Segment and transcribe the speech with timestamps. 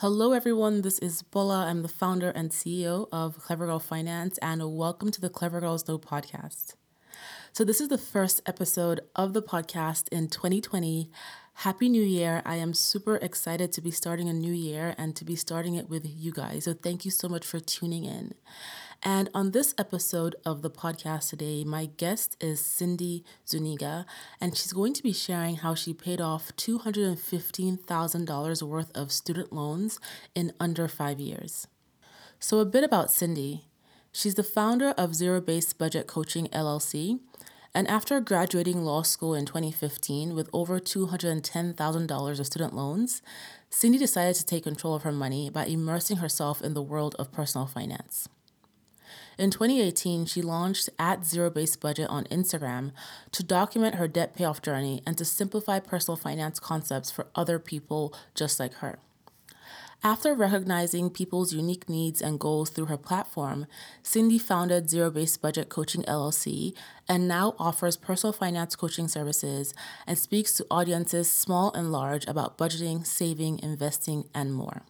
[0.00, 0.82] Hello, everyone.
[0.82, 1.68] This is Bola.
[1.68, 5.88] I'm the founder and CEO of Clever Girl Finance, and welcome to the Clever Girls
[5.88, 6.74] Know podcast.
[7.54, 11.10] So, this is the first episode of the podcast in 2020.
[11.54, 12.42] Happy New Year.
[12.44, 15.88] I am super excited to be starting a new year and to be starting it
[15.88, 16.64] with you guys.
[16.64, 18.34] So, thank you so much for tuning in.
[19.02, 24.04] And on this episode of the podcast today, my guest is Cindy Zuniga,
[24.40, 30.00] and she's going to be sharing how she paid off $215,000 worth of student loans
[30.34, 31.68] in under five years.
[32.40, 33.66] So, a bit about Cindy.
[34.12, 37.20] She's the founder of Zero Based Budget Coaching LLC.
[37.74, 43.20] And after graduating law school in 2015 with over $210,000 of student loans,
[43.68, 47.30] Cindy decided to take control of her money by immersing herself in the world of
[47.30, 48.30] personal finance.
[49.38, 52.92] In 2018, she launched at Zero Based Budget on Instagram
[53.32, 58.14] to document her debt payoff journey and to simplify personal finance concepts for other people
[58.34, 58.98] just like her.
[60.02, 63.66] After recognizing people's unique needs and goals through her platform,
[64.02, 66.74] Cindy founded Zero Based Budget Coaching LLC
[67.08, 69.74] and now offers personal finance coaching services
[70.06, 74.82] and speaks to audiences small and large about budgeting, saving, investing, and more.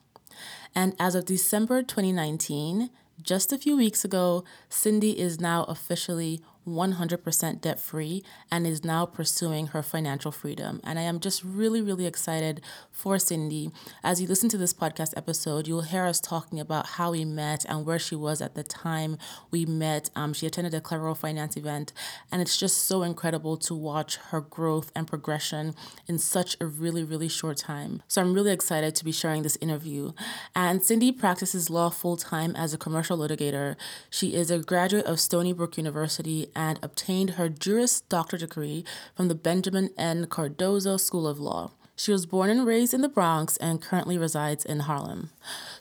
[0.75, 2.91] And as of December 2019,
[3.27, 9.06] just a few weeks ago, Cindy is now officially 100% debt free and is now
[9.06, 10.81] pursuing her financial freedom.
[10.84, 13.70] And I am just really, really excited for Cindy.
[14.03, 17.64] As you listen to this podcast episode, you'll hear us talking about how we met
[17.69, 19.19] and where she was at the time
[19.50, 20.11] we met.
[20.17, 21.92] Um, she attended a Clever Finance event,
[22.33, 25.75] and it's just so incredible to watch her growth and progression
[26.06, 28.03] in such a really, really short time.
[28.09, 30.12] So I'm really excited to be sharing this interview.
[30.55, 33.77] And Cindy practices law full time as a commercial litigator.
[34.11, 39.28] She is a graduate of Stony Brook University and obtained her Juris Doctor degree from
[39.28, 40.26] the Benjamin N.
[40.26, 41.70] Cardozo School of Law.
[41.98, 45.30] She was born and raised in the Bronx and currently resides in Harlem.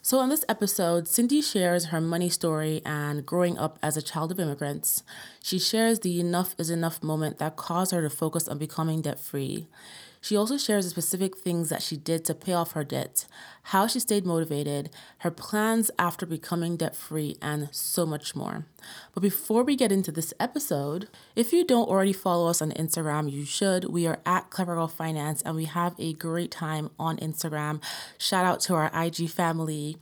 [0.02, 4.32] So, on this episode, Cindy shares her money story and growing up as a child
[4.32, 5.04] of immigrants.
[5.44, 9.20] She shares the enough is enough moment that caused her to focus on becoming debt
[9.20, 9.68] free.
[10.26, 13.28] She also shares the specific things that she did to pay off her debt,
[13.62, 18.66] how she stayed motivated, her plans after becoming debt free, and so much more.
[19.14, 23.32] But before we get into this episode, if you don't already follow us on Instagram,
[23.32, 23.86] you should.
[23.86, 27.84] We are at Clever Girl Finance and we have a great time on Instagram.
[28.18, 29.98] Shout out to our IG family.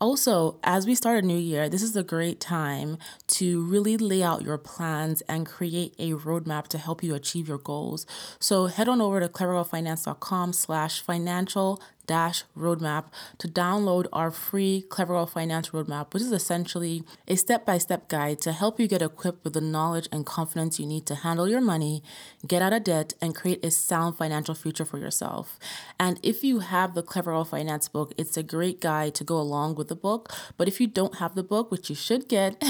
[0.00, 4.22] Also, as we start a new year, this is a great time to really lay
[4.22, 8.06] out your plans and create a roadmap to help you achieve your goals.
[8.38, 13.06] So head on over to clevergirlfinance.com slash financial roadmap
[13.38, 18.08] to download our free Clever Girl Finance Roadmap, which is essentially a step by step
[18.08, 21.48] guide to help you get equipped with the knowledge and confidence you need to handle
[21.48, 22.02] your money,
[22.46, 25.58] get out of debt, and create a sound financial future for yourself.
[25.98, 29.36] And if you have the Clever Girl Finance book, it's a great guide to go
[29.38, 30.32] along with the book.
[30.56, 32.56] But if you don't have the book, which you should get,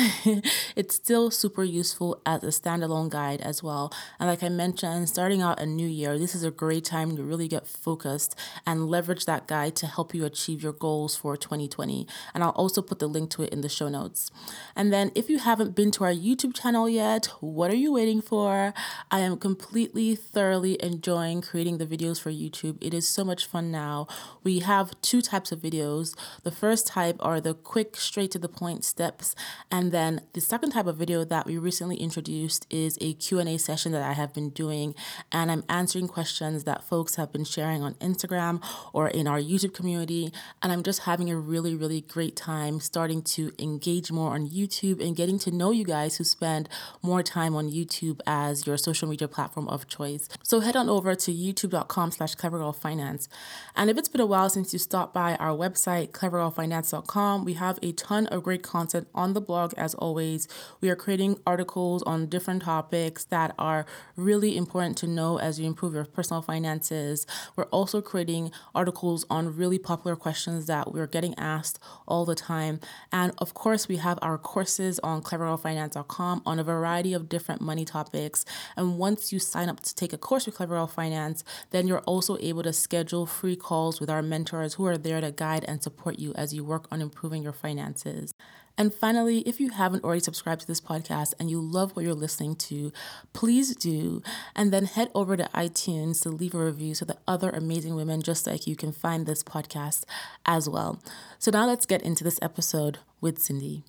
[0.77, 3.93] it's still super useful as a standalone guide as well.
[4.19, 7.22] And like I mentioned, starting out a new year, this is a great time to
[7.22, 8.34] really get focused
[8.66, 12.06] and leverage that guide to help you achieve your goals for 2020.
[12.34, 14.33] And I'll also put the link to it in the show notes.
[14.75, 18.21] And then if you haven't been to our YouTube channel yet, what are you waiting
[18.21, 18.75] for?
[19.11, 22.78] I am completely, thoroughly enjoying creating the videos for YouTube.
[22.81, 24.09] It is so much fun now.
[24.43, 26.16] We have two types of videos.
[26.43, 29.37] The first type are the quick, straight to the point steps.
[29.71, 33.93] And then the second type of video that we recently introduced is a Q&A session
[33.93, 34.95] that I have been doing
[35.31, 38.62] and I'm answering questions that folks have been sharing on Instagram
[38.93, 40.33] or in our YouTube community.
[40.62, 45.05] And I'm just having a really, really great time starting to engage more on YouTube
[45.05, 46.69] and getting to know you guys who spend
[47.03, 50.28] more time on YouTube as your social media platform of choice.
[50.43, 53.28] So head on over to youtube.com slash clevergirlfinance.
[53.75, 57.78] And if it's been a while since you stopped by our website, clevergirlfinance.com, we have
[57.83, 60.49] a ton of great content on the blog as always.
[60.81, 63.87] We are creating articles on different topics that are
[64.17, 67.27] really important to know as you improve your personal finances.
[67.57, 72.81] We're also creating articles on really popular questions that we're getting asked all the time.
[73.10, 77.84] And of course, we have our courses on clevergirlfinance.com on a variety of different money
[77.84, 78.45] topics.
[78.77, 82.01] And once you sign up to take a course with Clever Girl Finance, then you're
[82.01, 85.83] also able to schedule free calls with our mentors who are there to guide and
[85.83, 88.34] support you as you work on improving your finances.
[88.78, 92.15] And finally, if you haven't already subscribed to this podcast and you love what you're
[92.15, 92.92] listening to,
[93.33, 94.22] please do.
[94.54, 98.22] And then head over to iTunes to leave a review so that other amazing women
[98.22, 100.04] just like you can find this podcast
[100.47, 101.03] as well.
[101.41, 103.83] So now let's get into this episode with Cindy.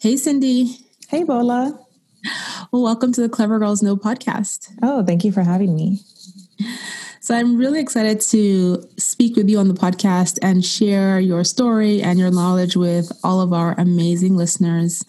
[0.00, 0.78] Hey, Cindy.
[1.08, 1.78] Hey, Bola.
[2.72, 4.72] Well, welcome to the Clever Girls Know podcast.
[4.82, 6.00] Oh, thank you for having me.
[7.26, 12.00] So I'm really excited to speak with you on the podcast and share your story
[12.00, 15.04] and your knowledge with all of our amazing listeners.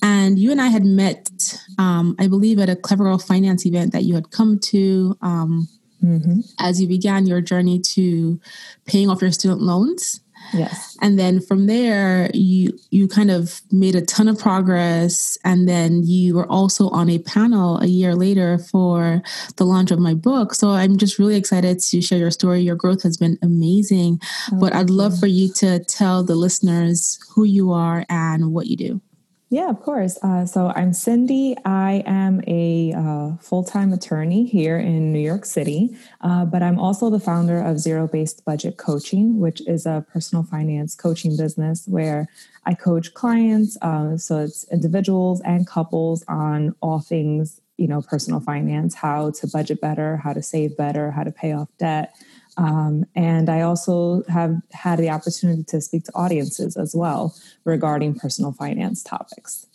[0.00, 3.92] And you and I had met, um, I believe, at a Clever Girl Finance event
[3.92, 5.68] that you had come to um,
[6.02, 6.40] mm-hmm.
[6.58, 8.40] as you began your journey to
[8.86, 10.20] paying off your student loans.
[10.52, 10.96] Yes.
[11.00, 16.02] And then from there you you kind of made a ton of progress and then
[16.04, 19.22] you were also on a panel a year later for
[19.56, 20.54] the launch of my book.
[20.54, 22.60] So I'm just really excited to share your story.
[22.60, 24.20] Your growth has been amazing.
[24.52, 28.66] Oh, but I'd love for you to tell the listeners who you are and what
[28.66, 29.00] you do.
[29.52, 30.18] Yeah, of course.
[30.22, 31.54] Uh, so I'm Cindy.
[31.66, 36.78] I am a uh, full time attorney here in New York City, uh, but I'm
[36.78, 41.86] also the founder of Zero Based Budget Coaching, which is a personal finance coaching business
[41.86, 42.30] where
[42.64, 43.76] I coach clients.
[43.82, 49.46] Uh, so it's individuals and couples on all things, you know, personal finance, how to
[49.46, 52.14] budget better, how to save better, how to pay off debt.
[52.56, 57.34] Um, and I also have had the opportunity to speak to audiences as well
[57.64, 59.66] regarding personal finance topics.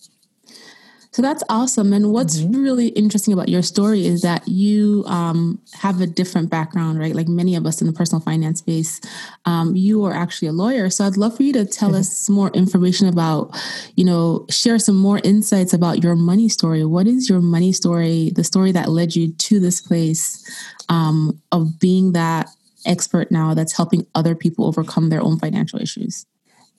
[1.18, 1.94] So that's awesome.
[1.94, 2.62] And what's mm-hmm.
[2.62, 7.16] really interesting about your story is that you um, have a different background, right?
[7.16, 9.02] Like many of us in the personal finance space,
[9.46, 10.92] um, you are actually a lawyer.
[10.92, 12.02] So I'd love for you to tell mm-hmm.
[12.02, 13.60] us more information about,
[13.96, 16.86] you know, share some more insights about your money story.
[16.86, 20.48] What is your money story, the story that led you to this place
[20.88, 22.48] um, of being that
[22.88, 26.26] expert now that's helping other people overcome their own financial issues?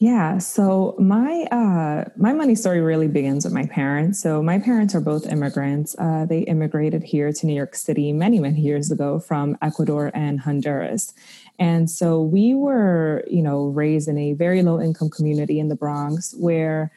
[0.00, 4.22] Yeah, so my uh, my money story really begins with my parents.
[4.22, 5.96] So my parents are both immigrants.
[5.98, 10.38] Uh, they immigrated here to New York City many many years ago from Ecuador and
[10.38, 11.12] Honduras,
[11.58, 15.74] and so we were you know raised in a very low income community in the
[15.74, 16.92] Bronx where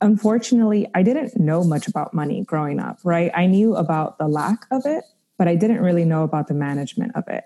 [0.00, 2.98] unfortunately I didn't know much about money growing up.
[3.04, 5.04] Right, I knew about the lack of it,
[5.42, 7.42] but I didn't really know about the management of it.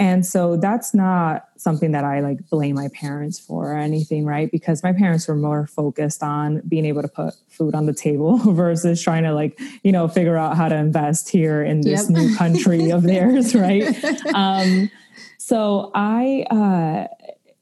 [0.00, 4.50] And so that's not something that I like blame my parents for or anything, right?
[4.50, 8.36] Because my parents were more focused on being able to put food on the table
[8.52, 12.18] versus trying to like, you know, figure out how to invest here in this yep.
[12.18, 13.96] new country of theirs, right?
[14.34, 14.90] Um,
[15.38, 17.06] so I, uh,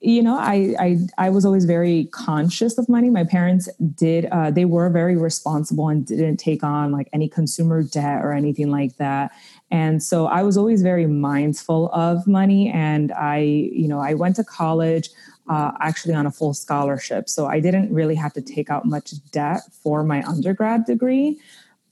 [0.04, 3.08] you know, I, I I was always very conscious of money.
[3.08, 7.82] My parents did; uh, they were very responsible and didn't take on like any consumer
[7.82, 9.32] debt or anything like that.
[9.70, 12.70] And so I was always very mindful of money.
[12.70, 15.10] And I, you know, I went to college
[15.48, 17.28] uh, actually on a full scholarship.
[17.28, 21.38] So I didn't really have to take out much debt for my undergrad degree.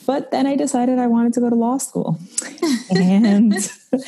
[0.07, 2.19] But then I decided I wanted to go to law school.
[2.91, 3.55] and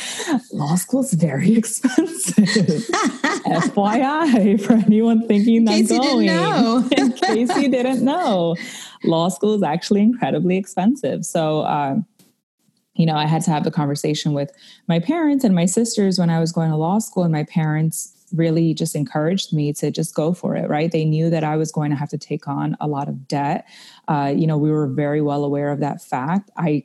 [0.53, 2.35] law school is very expensive.
[3.47, 6.29] FYI, for anyone thinking that's going.
[6.97, 8.57] In case you didn't know,
[9.05, 11.25] law school is actually incredibly expensive.
[11.25, 11.99] So, uh,
[12.95, 14.53] you know, I had to have the conversation with
[14.87, 18.13] my parents and my sisters when I was going to law school, and my parents
[18.33, 20.91] really just encouraged me to just go for it, right?
[20.91, 23.67] They knew that I was going to have to take on a lot of debt.
[24.09, 26.51] Uh, you know, we were very well aware of that fact.
[26.57, 26.85] I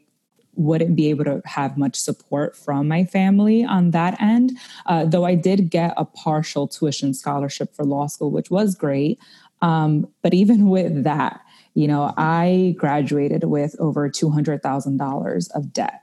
[0.56, 4.58] wouldn't be able to have much support from my family on that end,
[4.88, 9.20] uh, though I did get a partial tuition scholarship for law school, which was great.
[9.62, 11.42] Um, but even with that,
[11.80, 16.02] you know, I graduated with over $200,000 of debt.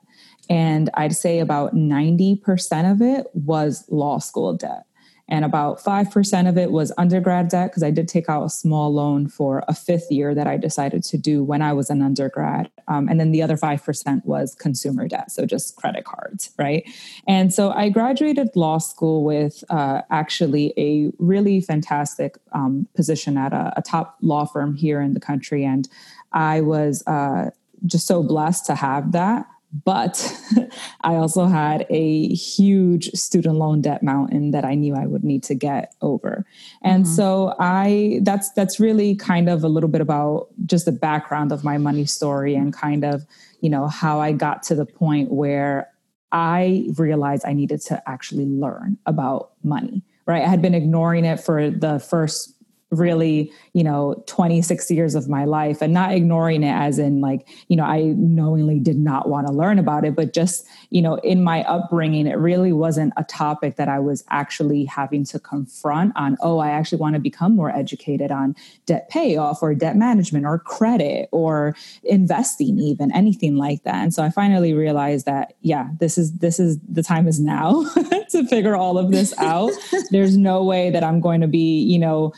[0.49, 4.87] And I'd say about 90% of it was law school debt
[5.29, 8.93] and about 5% of it was undergrad debt because I did take out a small
[8.95, 12.71] loan for a fifth year that I decided to do when I was an undergrad.
[12.87, 16.89] Um, and then the other 5% was consumer debt, so just credit cards, right?
[17.27, 23.53] And so I graduated law school with uh, actually a really fantastic um, position at
[23.53, 25.65] a, a, top law firm here in the country.
[25.65, 25.89] And
[26.33, 27.51] I was uh,
[27.85, 29.47] just so blessed to have that.
[29.85, 30.33] But
[31.03, 35.43] I also had a huge student loan debt mountain that I knew I would need
[35.45, 36.47] to get over.
[36.83, 37.13] And mm-hmm.
[37.13, 41.65] so I that's that's really kind of a little bit about just the background of
[41.65, 43.27] my money story and kind of,
[43.61, 45.91] you know, how I got to the point where
[46.33, 50.03] I realized I needed to actually learn about money.
[50.27, 50.43] Right?
[50.43, 52.56] I had been ignoring it for the first
[52.91, 57.47] really you know 26 years of my life and not ignoring it as in like
[57.67, 61.17] you know i knowingly did not want to learn about it but just you know
[61.17, 66.13] in my upbringing it really wasn't a topic that i was actually having to confront
[66.17, 68.55] on oh i actually want to become more educated on
[68.87, 71.75] debt payoff or debt management or credit or
[72.05, 73.97] investing even anything like that.
[73.97, 77.85] And so i finally realized that yeah this is this is the time is now
[78.31, 79.73] to figure all of this out.
[80.11, 82.33] There's no way that i'm going to be you know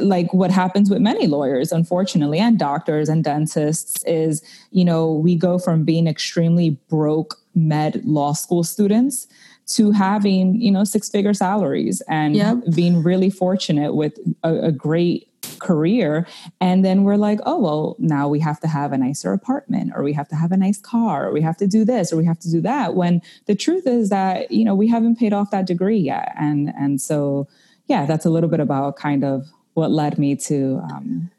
[0.00, 5.34] like what happens with many lawyers unfortunately and doctors and dentists is you know we
[5.34, 9.26] go from being extremely broke med law school students
[9.68, 12.56] to having, you know, six figure salaries and yep.
[12.74, 15.26] being really fortunate with a, a great
[15.60, 16.26] career
[16.60, 20.02] and then we're like oh well now we have to have a nicer apartment or
[20.02, 22.24] we have to have a nice car or we have to do this or we
[22.24, 25.50] have to do that when the truth is that you know we haven't paid off
[25.50, 27.48] that degree yet and and so
[27.88, 31.30] yeah that's a little bit about kind of what led me to um,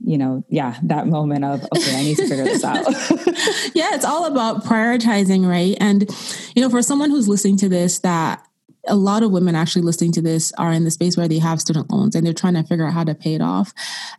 [0.00, 2.86] you know, yeah, that moment of, okay, I need to figure this out.
[3.74, 5.76] yeah, it's all about prioritizing, right?
[5.80, 6.08] And,
[6.54, 8.44] you know, for someone who's listening to this that
[8.86, 11.60] a lot of women actually listening to this are in the space where they have
[11.60, 13.74] student loans and they're trying to figure out how to pay it off.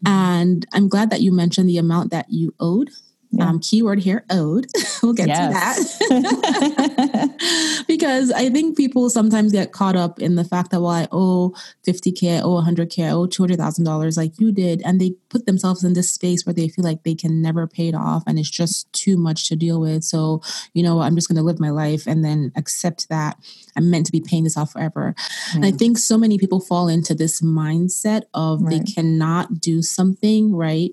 [0.06, 0.08] Mm-hmm.
[0.08, 2.90] And I'm glad that you mentioned the amount that you owed
[3.32, 3.48] yeah.
[3.48, 4.66] Um, keyword here, owed.
[5.04, 5.98] we'll get yes.
[6.00, 7.84] to that.
[7.88, 11.54] because I think people sometimes get caught up in the fact that, well, I owe
[11.88, 14.82] 50K, I owe 100K, I owe $200,000 like you did.
[14.84, 17.90] And they put themselves in this space where they feel like they can never pay
[17.90, 20.04] it off and it's just too much to deal with.
[20.04, 20.42] So,
[20.74, 23.38] you know, I'm just going to live my life and then accept that
[23.76, 25.14] I'm meant to be paying this off forever.
[25.54, 28.84] And I think so many people fall into this mindset of right.
[28.84, 30.92] they cannot do something, right?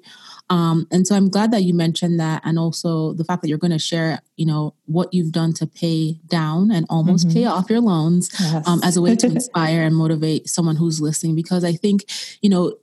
[0.49, 3.59] Um, and so I'm glad that you mentioned that, and also the fact that you're
[3.59, 7.39] going to share, you know, what you've done to pay down and almost mm-hmm.
[7.39, 8.67] pay off your loans yes.
[8.67, 11.35] um, as a way to inspire and motivate someone who's listening.
[11.35, 12.05] Because I think,
[12.43, 12.75] you know,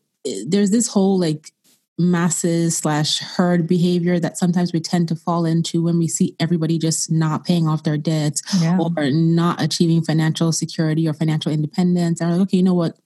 [0.45, 1.51] there's this whole like
[1.97, 6.77] masses slash herd behavior that sometimes we tend to fall into when we see everybody
[6.77, 8.77] just not paying off their debts yeah.
[8.77, 12.19] or not achieving financial security or financial independence.
[12.19, 12.97] And like, okay, you know what?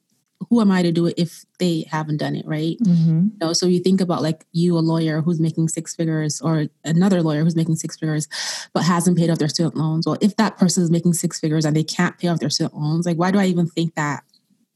[0.49, 2.77] Who am I to do it if they haven't done it, right?
[2.83, 3.19] Mm-hmm.
[3.31, 6.67] You know, so you think about like you, a lawyer who's making six figures, or
[6.83, 8.27] another lawyer who's making six figures,
[8.73, 10.05] but hasn't paid off their student loans.
[10.05, 12.75] Well, if that person is making six figures and they can't pay off their student
[12.75, 14.23] loans, like why do I even think that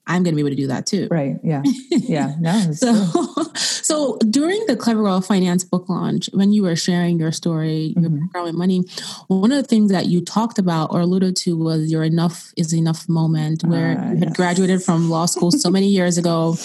[0.08, 1.08] I'm going to be able to do that too.
[1.10, 1.38] Right.
[1.44, 1.64] Yeah.
[1.92, 2.34] Yeah.
[2.40, 2.72] No.
[2.74, 2.94] so,
[3.56, 8.02] so during the Clever Girl Finance book launch, when you were sharing your story, mm-hmm.
[8.02, 8.84] your background with money,
[9.28, 12.74] one of the things that you talked about or alluded to was your enough is
[12.74, 14.36] enough moment where uh, you had yes.
[14.36, 16.56] graduated from law school so many years ago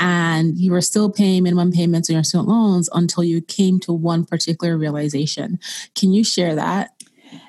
[0.00, 3.92] and you were still paying minimum payments on your student loans until you came to
[3.92, 5.58] one particular realization.
[5.94, 6.93] Can you share that?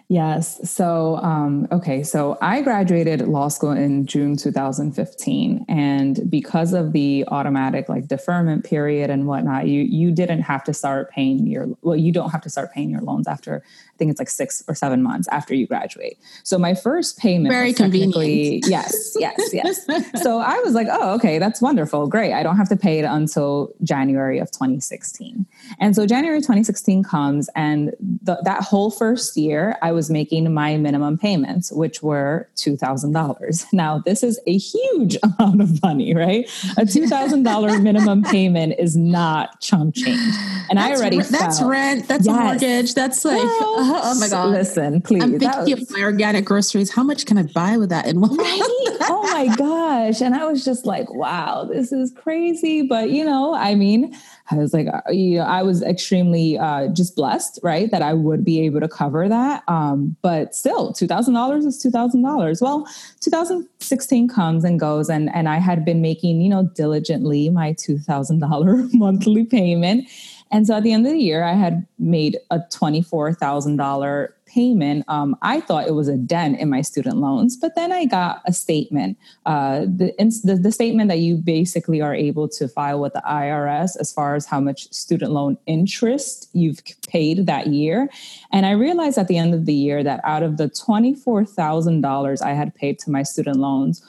[0.07, 0.69] Yes.
[0.69, 2.03] So, um, okay.
[2.03, 8.65] So I graduated law school in June 2015, and because of the automatic like deferment
[8.65, 12.41] period and whatnot, you you didn't have to start paying your well, you don't have
[12.41, 13.63] to start paying your loans after
[13.95, 16.19] I think it's like six or seven months after you graduate.
[16.43, 18.65] So my first payment very convenient.
[18.67, 19.85] Yes, yes, yes.
[20.21, 22.33] so I was like, oh, okay, that's wonderful, great.
[22.33, 25.45] I don't have to pay it until January of 2016.
[25.79, 30.77] And so January 2016 comes, and the, that whole first year, I was making my
[30.77, 33.65] minimum payments, which were $2,000.
[33.75, 36.45] Now, this is a huge amount of money, right?
[36.77, 40.33] A $2,000 minimum payment is not chump change.
[40.69, 42.35] And that's I already re- That's rent, that's yes.
[42.35, 44.49] a mortgage, that's like, well, uh, oh my God.
[44.49, 45.23] Listen, please.
[45.23, 45.83] I'm thinking was...
[45.83, 46.91] of my organic groceries.
[46.91, 48.59] How much can I buy with that in one right?
[49.01, 50.21] oh my gosh.
[50.21, 52.83] And I was just like, wow, this is crazy.
[52.83, 54.15] But, you know, I mean,
[54.51, 58.13] I was like, uh, you know, I was extremely uh, just blessed, right, that I
[58.13, 59.63] would be able to cover that.
[59.67, 62.61] Um, but still, two thousand dollars is two thousand dollars.
[62.61, 62.87] Well,
[63.21, 67.97] 2016 comes and goes, and and I had been making, you know, diligently my two
[67.97, 70.07] thousand dollar monthly payment.
[70.51, 75.35] And so at the end of the year, I had made a $24,000 payment, um,
[75.41, 77.57] I thought it was a dent in my student loans.
[77.57, 82.15] But then I got a statement, uh, the, the, the statement that you basically are
[82.15, 86.79] able to file with the IRS as far as how much student loan interest you've
[87.07, 88.07] paid that year.
[88.53, 92.53] And I realized at the end of the year that out of the $24,000 I
[92.53, 94.01] had paid to my student loans,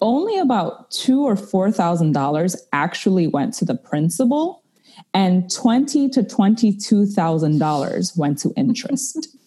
[0.00, 4.62] only about two or four thousand dollars actually went to the principal
[5.12, 9.28] and twenty to twenty-two thousand dollars went to interest.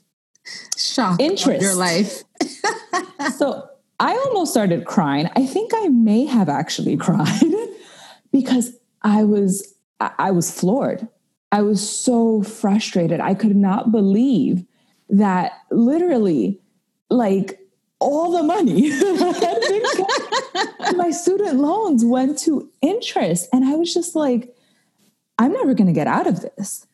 [0.78, 2.24] shock interest your life.
[3.38, 3.68] so
[4.00, 5.30] I almost started crying.
[5.36, 7.54] I think I may have actually cried
[8.32, 11.08] because I was I was floored.
[11.52, 13.22] I was so frustrated.
[13.22, 14.66] I could not believe
[15.10, 16.60] that literally
[17.10, 17.60] like
[18.00, 18.90] all the money
[20.98, 24.54] my student loans went to interest and I was just like
[25.38, 26.86] I'm never going to get out of this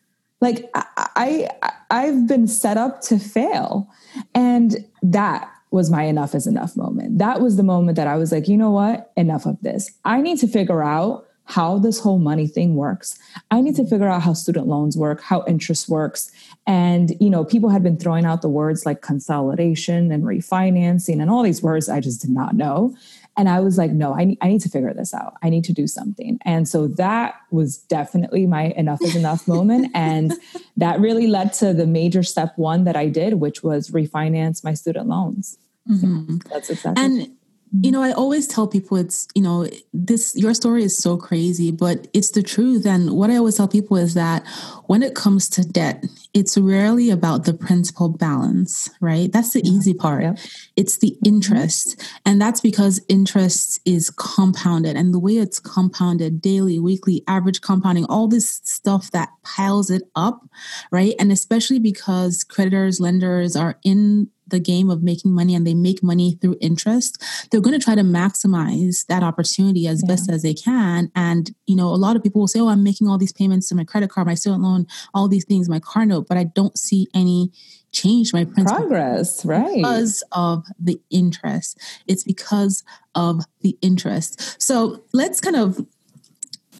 [0.42, 3.88] like I, I i've been set up to fail.
[4.34, 7.18] And that was my enough is enough moment.
[7.18, 9.12] That was the moment that i was like you know what?
[9.16, 9.90] Enough of this.
[10.04, 13.18] I need to figure out how this whole money thing works.
[13.50, 16.30] I need to figure out how student loans work how interest works.
[16.66, 21.30] And you know people had been throwing out the words like consolidation and refinancing and
[21.30, 22.94] all these words i just did not know
[23.36, 25.34] and I was like, no, I need, I need to figure this out.
[25.42, 26.38] I need to do something.
[26.42, 29.90] And so that was definitely my enough is enough moment.
[29.94, 30.34] And
[30.76, 34.74] that really led to the major step one that I did, which was refinance my
[34.74, 35.58] student loans.
[35.90, 36.38] Mm-hmm.
[36.50, 37.04] That's exactly.
[37.04, 37.36] And
[37.80, 41.70] you know, I always tell people it's, you know, this, your story is so crazy,
[41.70, 42.84] but it's the truth.
[42.84, 44.46] And what I always tell people is that
[44.86, 49.30] when it comes to debt, it's rarely about the principal balance, right?
[49.30, 49.72] That's the yeah.
[49.72, 50.40] easy part.
[50.76, 51.34] It's the mm-hmm.
[51.34, 52.02] interest.
[52.24, 54.96] And that's because interest is compounded.
[54.96, 60.02] And the way it's compounded daily, weekly, average compounding, all this stuff that piles it
[60.16, 60.48] up,
[60.90, 61.14] right?
[61.18, 66.02] And especially because creditors, lenders are in the game of making money and they make
[66.02, 70.14] money through interest, they're going to try to maximize that opportunity as yeah.
[70.14, 71.10] best as they can.
[71.16, 73.68] And, you know, a lot of people will say, oh, I'm making all these payments
[73.68, 76.44] to my credit card, my student loan, all these things, my car note, but I
[76.44, 77.50] don't see any
[77.92, 82.82] change my progress right because of the interest it's because
[83.14, 85.78] of the interest so let's kind of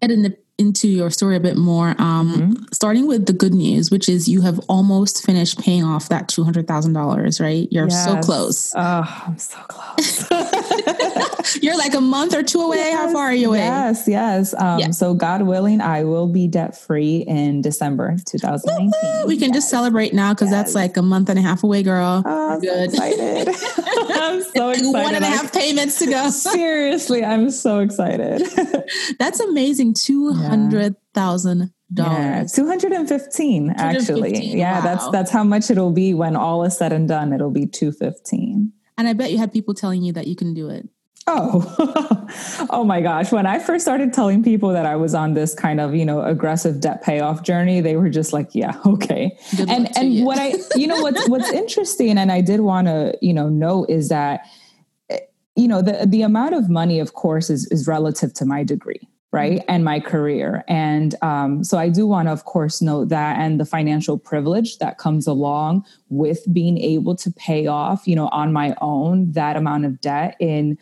[0.01, 2.63] get in the into your story a bit more, um, mm-hmm.
[2.71, 6.43] starting with the good news, which is you have almost finished paying off that two
[6.43, 7.39] hundred thousand dollars.
[7.39, 8.05] Right, you're yes.
[8.05, 8.73] so close.
[8.75, 10.27] Oh, I'm so close.
[11.61, 12.77] you're like a month or two away.
[12.77, 13.59] Yes, How far are you away?
[13.59, 14.53] Yes, yes.
[14.53, 14.91] Um, yeah.
[14.91, 19.27] So God willing, I will be debt free in December 2019.
[19.27, 19.57] We can yes.
[19.57, 22.23] just celebrate now because that's like a month and a half away, girl.
[22.25, 22.91] Oh, I'm good.
[22.91, 23.47] So excited.
[23.47, 24.93] I'm so excited.
[24.93, 26.29] One and a half payments to go.
[26.29, 28.43] Seriously, I'm so excited.
[29.19, 29.93] that's amazing.
[29.93, 32.51] Two hundred thousand dollars.
[32.51, 34.57] Two hundred and fifteen, actually.
[34.57, 34.81] Yeah, wow.
[34.81, 37.33] that's that's how much it'll be when all is said and done.
[37.33, 38.73] It'll be two fifteen.
[38.97, 40.87] And I bet you had people telling you that you can do it.
[41.25, 43.31] Oh, oh my gosh.
[43.31, 46.21] When I first started telling people that I was on this kind of, you know,
[46.21, 49.37] aggressive debt payoff journey, they were just like, yeah, okay.
[49.55, 50.25] Good and and you.
[50.25, 53.89] what I, you know, what's what's interesting and I did want to, you know, note
[53.89, 54.41] is that
[55.09, 55.19] eh,
[55.55, 59.07] you know, the the amount of money of course is is relative to my degree,
[59.31, 59.71] right mm-hmm.
[59.71, 63.59] and my career and um, so i do want to of course note that and
[63.59, 68.53] the financial privilege that comes along with being able to pay off you know on
[68.53, 70.77] my own that amount of debt in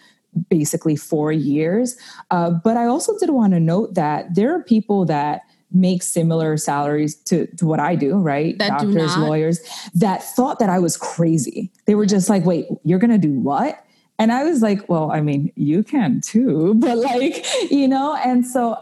[0.50, 1.98] basically four years
[2.32, 6.58] uh, but i also did want to note that there are people that make similar
[6.58, 8.58] salaries to, to what I do, right?
[8.58, 9.60] That Doctors, lawyers
[9.94, 11.72] that thought that I was crazy.
[11.86, 13.84] They were just like, wait, you're going to do what?
[14.20, 18.46] And I was like, well, I mean, you can too, but like, you know, and
[18.46, 18.78] so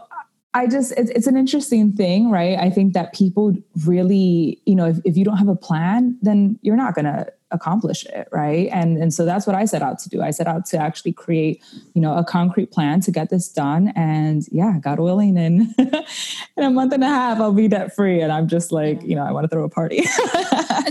[0.52, 2.58] I just, it's, it's an interesting thing, right?
[2.58, 3.54] I think that people
[3.86, 7.32] really, you know, if, if you don't have a plan, then you're not going to
[7.50, 8.68] accomplish it right?
[8.72, 10.22] And and so that's what i set out to do.
[10.22, 11.62] I set out to actually create
[11.94, 13.92] you know a concrete plan to get this done.
[13.96, 15.74] And yeah god willing in
[16.56, 19.14] in a month and a half i'll be debt free and i'm just like you
[19.14, 20.02] know i want to throw a party.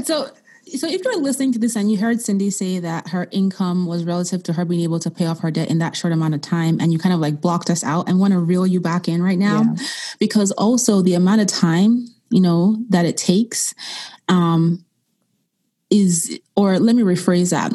[0.05, 0.29] So
[0.77, 4.03] so if you're listening to this and you heard Cindy say that her income was
[4.03, 6.41] relative to her being able to pay off her debt in that short amount of
[6.41, 9.07] time, and you kind of like blocked us out and want to reel you back
[9.07, 9.85] in right now, yeah.
[10.19, 13.73] because also the amount of time you know that it takes
[14.27, 14.85] um,
[15.89, 17.73] is, or let me rephrase that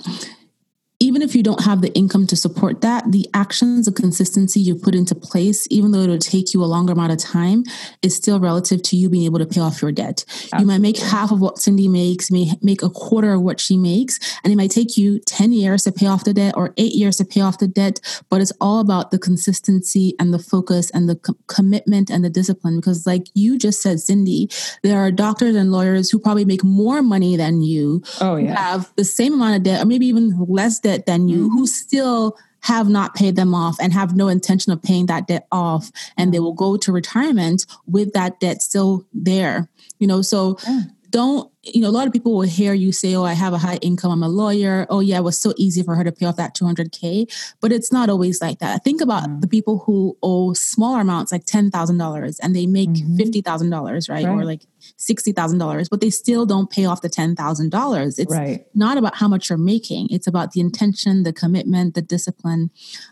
[1.14, 4.74] even if you don't have the income to support that, the actions, the consistency you
[4.74, 7.62] put into place, even though it'll take you a longer amount of time,
[8.02, 10.24] is still relative to you being able to pay off your debt.
[10.26, 10.58] Absolutely.
[10.58, 13.76] You might make half of what Cindy makes, may make a quarter of what she
[13.76, 16.94] makes, and it might take you 10 years to pay off the debt or eight
[16.94, 20.90] years to pay off the debt, but it's all about the consistency and the focus
[20.90, 22.74] and the co- commitment and the discipline.
[22.74, 24.48] Because, like you just said, Cindy,
[24.82, 28.58] there are doctors and lawyers who probably make more money than you, oh, yeah.
[28.58, 31.58] have the same amount of debt, or maybe even less debt debt than you mm-hmm.
[31.58, 35.46] who still have not paid them off and have no intention of paying that debt
[35.52, 40.56] off and they will go to retirement with that debt still there you know so
[40.66, 40.80] yeah.
[41.10, 43.58] don't you know a lot of people will hear you say oh i have a
[43.58, 46.26] high income i'm a lawyer oh yeah it was so easy for her to pay
[46.26, 47.26] off that 200k
[47.60, 49.40] but it's not always like that think about mm-hmm.
[49.40, 53.16] the people who owe smaller amounts like $10000 and they make mm-hmm.
[53.16, 54.24] $50000 right?
[54.24, 54.62] right or like
[54.98, 58.18] $60,000, but they still don't pay off the $10,000.
[58.18, 58.66] It's right.
[58.74, 60.08] not about how much you're making.
[60.10, 62.70] It's about the intention, the commitment, the discipline,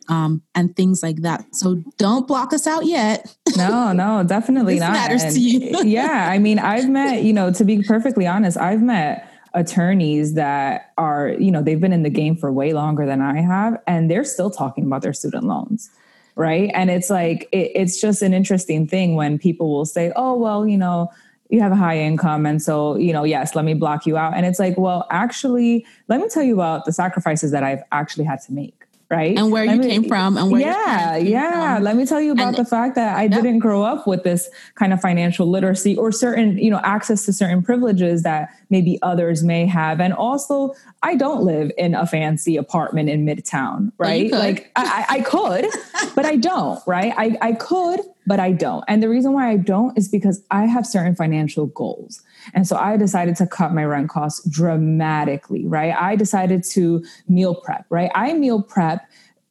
[0.09, 1.55] um, and things like that.
[1.55, 3.35] So don't block us out yet.
[3.57, 4.93] No, no, definitely not.
[4.93, 5.85] matters and to you.
[5.85, 6.29] yeah.
[6.31, 11.29] I mean, I've met, you know, to be perfectly honest, I've met attorneys that are,
[11.39, 14.25] you know, they've been in the game for way longer than I have, and they're
[14.25, 15.91] still talking about their student loans
[16.35, 16.71] right?
[16.75, 20.67] And it's like it, it's just an interesting thing when people will say oh well
[20.67, 21.11] you know
[21.49, 24.35] you have a high income and so you know yes let me block you out.
[24.35, 28.25] And it's like well actually let me tell you about the sacrifices that i've actually
[28.25, 28.82] had to make
[29.13, 29.37] right?
[29.39, 31.77] And where let you me, came from and where yeah yeah.
[31.77, 31.85] from.
[31.85, 33.31] let me tell you about and, the fact that i yep.
[33.31, 37.33] didn't grow up with this kind of financial literacy or certain you know access to
[37.33, 40.01] certain privileges that maybe others may have.
[40.01, 44.31] And also i don't live in a fancy apartment in midtown right?
[44.31, 45.67] like I, I could
[46.15, 47.13] but i don't right?
[47.17, 48.85] I, I could but I don't.
[48.89, 52.23] And the reason why I don't is because I have certain financial goals.
[52.55, 55.95] And so I decided to cut my rent costs dramatically, right?
[55.99, 58.11] I decided to meal prep, right?
[58.15, 59.09] I meal prep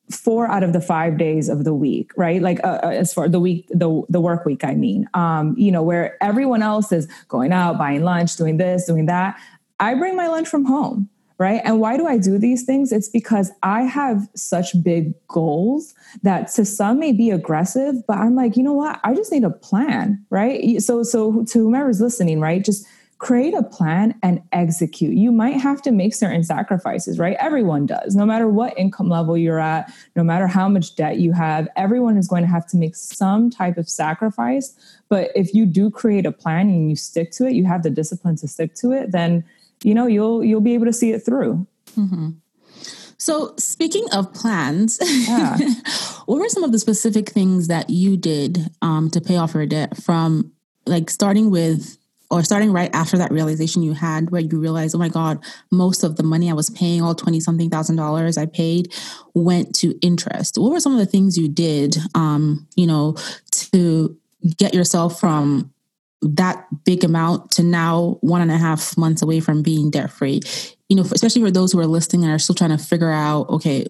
[0.09, 3.29] four out of the five days of the week right like uh, uh, as far
[3.29, 7.07] the week the the work week i mean um you know where everyone else is
[7.29, 9.39] going out buying lunch doing this doing that
[9.79, 11.09] i bring my lunch from home
[11.41, 15.93] right and why do i do these things it's because i have such big goals
[16.21, 19.43] that to some may be aggressive but i'm like you know what i just need
[19.43, 22.85] a plan right so so to whomever's listening right just
[23.21, 25.15] create a plan and execute.
[25.15, 27.37] You might have to make certain sacrifices, right?
[27.39, 31.31] Everyone does, no matter what income level you're at, no matter how much debt you
[31.31, 34.75] have, everyone is going to have to make some type of sacrifice.
[35.07, 37.91] But if you do create a plan and you stick to it, you have the
[37.91, 39.43] discipline to stick to it, then
[39.83, 41.67] you know you'll you'll be able to see it through.
[41.97, 42.29] Mm-hmm.
[43.17, 45.55] So, speaking of plans, yeah.
[46.25, 49.67] what were some of the specific things that you did um, to pay off your
[49.67, 50.51] debt from
[50.87, 51.99] like starting with
[52.31, 55.37] or starting right after that realization you had where you realized oh my God,
[55.69, 58.91] most of the money I was paying, all 20 something thousand dollars I paid,
[59.35, 60.57] went to interest.
[60.57, 63.17] What were some of the things you did, um, you know,
[63.51, 64.17] to
[64.57, 65.71] get yourself from
[66.21, 70.41] that big amount to now one and a half months away from being debt free?
[70.89, 73.49] You know, especially for those who are listening and are still trying to figure out,
[73.49, 73.87] okay,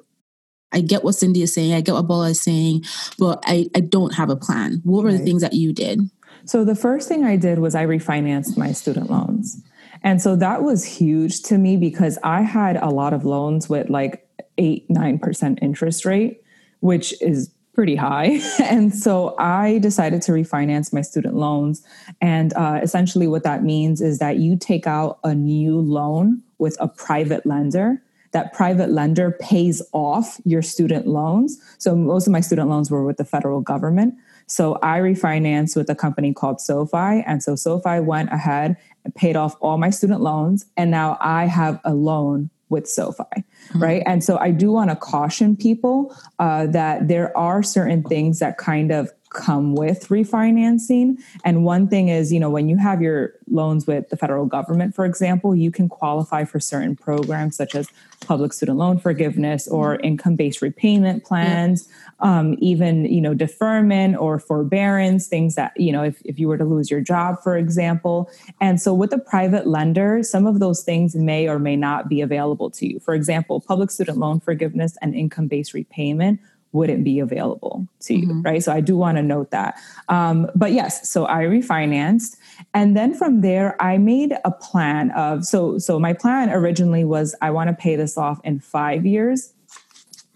[0.71, 2.85] I get what Cindy is saying, I get what Bola is saying,
[3.19, 4.81] but I, I don't have a plan.
[4.83, 5.17] What were right.
[5.17, 5.99] the things that you did?
[6.45, 9.61] So the first thing I did was I refinanced my student loans.
[10.03, 13.89] And so that was huge to me because I had a lot of loans with
[13.89, 16.41] like eight, 9% interest rate,
[16.79, 18.39] which is pretty high.
[18.61, 21.83] And so I decided to refinance my student loans.
[22.21, 26.77] And uh, essentially, what that means is that you take out a new loan with
[26.79, 28.01] a private lender.
[28.31, 31.59] That private lender pays off your student loans.
[31.79, 34.15] So, most of my student loans were with the federal government.
[34.51, 37.23] So I refinanced with a company called SoFi.
[37.25, 40.65] And so SoFi went ahead and paid off all my student loans.
[40.75, 43.83] And now I have a loan with SoFi, mm-hmm.
[43.83, 44.03] right?
[44.05, 48.57] And so I do want to caution people uh, that there are certain things that
[48.57, 51.15] kind of come with refinancing.
[51.45, 54.93] And one thing is, you know, when you have your loans with the federal government,
[54.93, 57.87] for example, you can qualify for certain programs such as
[58.27, 60.05] public student loan forgiveness or mm-hmm.
[60.05, 62.39] income-based repayment plans, yeah.
[62.39, 66.57] um, even, you know, deferment or forbearance, things that, you know, if, if you were
[66.57, 68.29] to lose your job, for example.
[68.59, 72.19] And so with a private lender, some of those things may or may not be
[72.19, 72.99] available to you.
[72.99, 76.39] For example, public student loan forgiveness and income-based repayment
[76.73, 78.41] wouldn't be available to you, mm-hmm.
[78.43, 78.63] right?
[78.63, 79.77] So I do want to note that.
[80.07, 82.37] Um, but yes, so I refinanced,
[82.73, 87.35] and then from there I made a plan of so so my plan originally was
[87.41, 89.53] I want to pay this off in five years,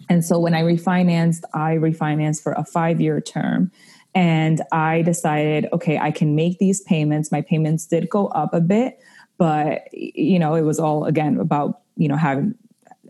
[0.09, 3.71] and so when I refinanced, I refinanced for a five year term.
[4.13, 7.33] And I decided, okay, I can make these payments.
[7.33, 8.97] My payments did go up a bit,
[9.37, 12.55] but you know, it was all again about you know having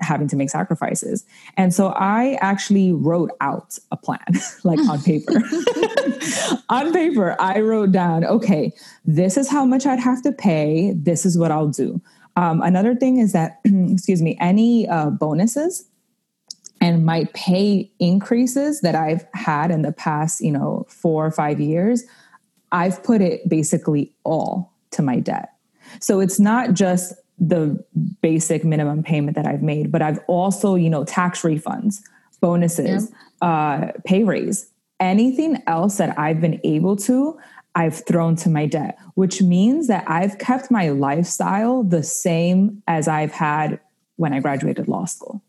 [0.01, 1.25] having to make sacrifices.
[1.57, 4.25] And so I actually wrote out a plan,
[4.63, 5.33] like on paper.
[6.69, 8.73] on paper, I wrote down, okay,
[9.05, 10.93] this is how much I'd have to pay.
[10.95, 12.01] This is what I'll do.
[12.35, 15.87] Um, another thing is that, excuse me, any uh, bonuses
[16.81, 21.59] and my pay increases that I've had in the past, you know, four or five
[21.59, 22.03] years,
[22.71, 25.49] I've put it basically all to my debt.
[26.01, 27.83] So it's not just the
[28.21, 32.01] basic minimum payment that I've made, but I've also, you know, tax refunds,
[32.41, 33.47] bonuses, yeah.
[33.47, 37.37] uh, pay raise, anything else that I've been able to,
[37.75, 43.07] I've thrown to my debt, which means that I've kept my lifestyle the same as
[43.07, 43.79] I've had
[44.15, 45.41] when I graduated law school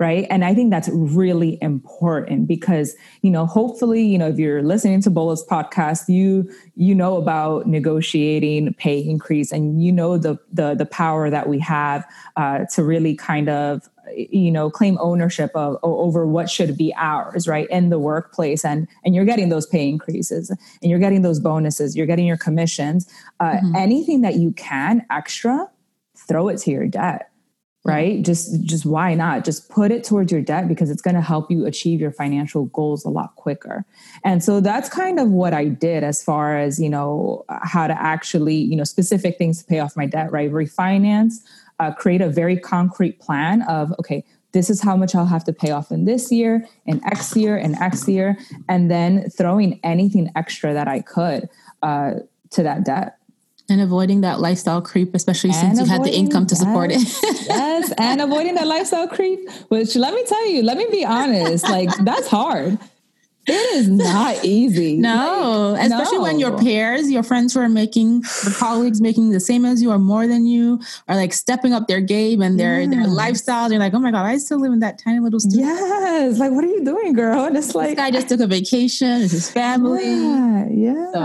[0.00, 0.26] right?
[0.30, 5.00] And i think that's really important because you know hopefully you know if you're listening
[5.02, 10.74] to bola's podcast you you know about negotiating pay increase and you know the the,
[10.74, 12.04] the power that we have
[12.36, 17.46] uh, to really kind of you know claim ownership of over what should be ours
[17.46, 18.64] right in the workplace.
[18.64, 21.96] And and you're getting those pay increases and you're getting those bonuses.
[21.96, 23.08] You're getting your commissions.
[23.38, 23.76] Uh, mm-hmm.
[23.76, 25.68] anything that you can extra
[26.16, 27.29] throw it to your debt
[27.84, 28.22] right?
[28.22, 29.44] Just just why not?
[29.44, 32.66] Just put it towards your debt because it's going to help you achieve your financial
[32.66, 33.84] goals a lot quicker.
[34.22, 38.00] And so that's kind of what i did as far as you know how to
[38.00, 40.50] actually you know specific things to pay off my debt right?
[40.50, 41.34] Refinance
[41.78, 45.52] uh, create a very concrete plan of okay this is how much I'll have to
[45.52, 48.36] pay off in this year, in X year, in X year,
[48.68, 51.48] and then throwing anything extra that I could
[51.82, 52.14] uh,
[52.50, 53.19] to that debt.
[53.70, 57.00] And avoiding that lifestyle creep, especially and since you had the income to support it.
[57.22, 61.64] yes, and avoiding that lifestyle creep, which let me tell you, let me be honest,
[61.68, 62.78] like that's hard.
[63.46, 64.96] It is not easy.
[64.98, 66.22] no, like, especially no.
[66.24, 69.90] when your peers, your friends who are making, your colleagues making the same as you
[69.90, 72.90] or more than you, are like stepping up their game and their yes.
[72.90, 73.70] their lifestyles.
[73.70, 75.66] You're like, oh my god, I still live in that tiny little studio.
[75.66, 77.44] Yes, like what are you doing, girl?
[77.44, 79.22] And it's like this guy just took a vacation.
[79.22, 80.04] It's his family.
[80.04, 81.12] Yeah, yeah.
[81.12, 81.20] So,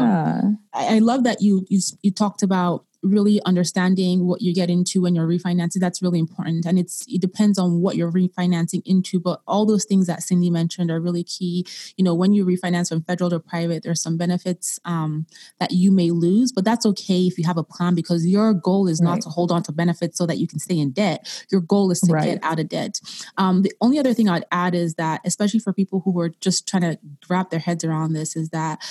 [0.73, 5.01] I, I love that you you you talked about really understanding what you get into
[5.01, 9.19] when you're refinancing that's really important and it's it depends on what you're refinancing into
[9.19, 11.65] but all those things that cindy mentioned are really key
[11.97, 15.25] you know when you refinance from federal to private there's some benefits um,
[15.59, 18.87] that you may lose but that's okay if you have a plan because your goal
[18.87, 19.11] is right.
[19.11, 21.91] not to hold on to benefits so that you can stay in debt your goal
[21.91, 22.23] is to right.
[22.23, 22.99] get out of debt
[23.37, 26.67] um, the only other thing i'd add is that especially for people who are just
[26.67, 26.97] trying to
[27.29, 28.81] wrap their heads around this is that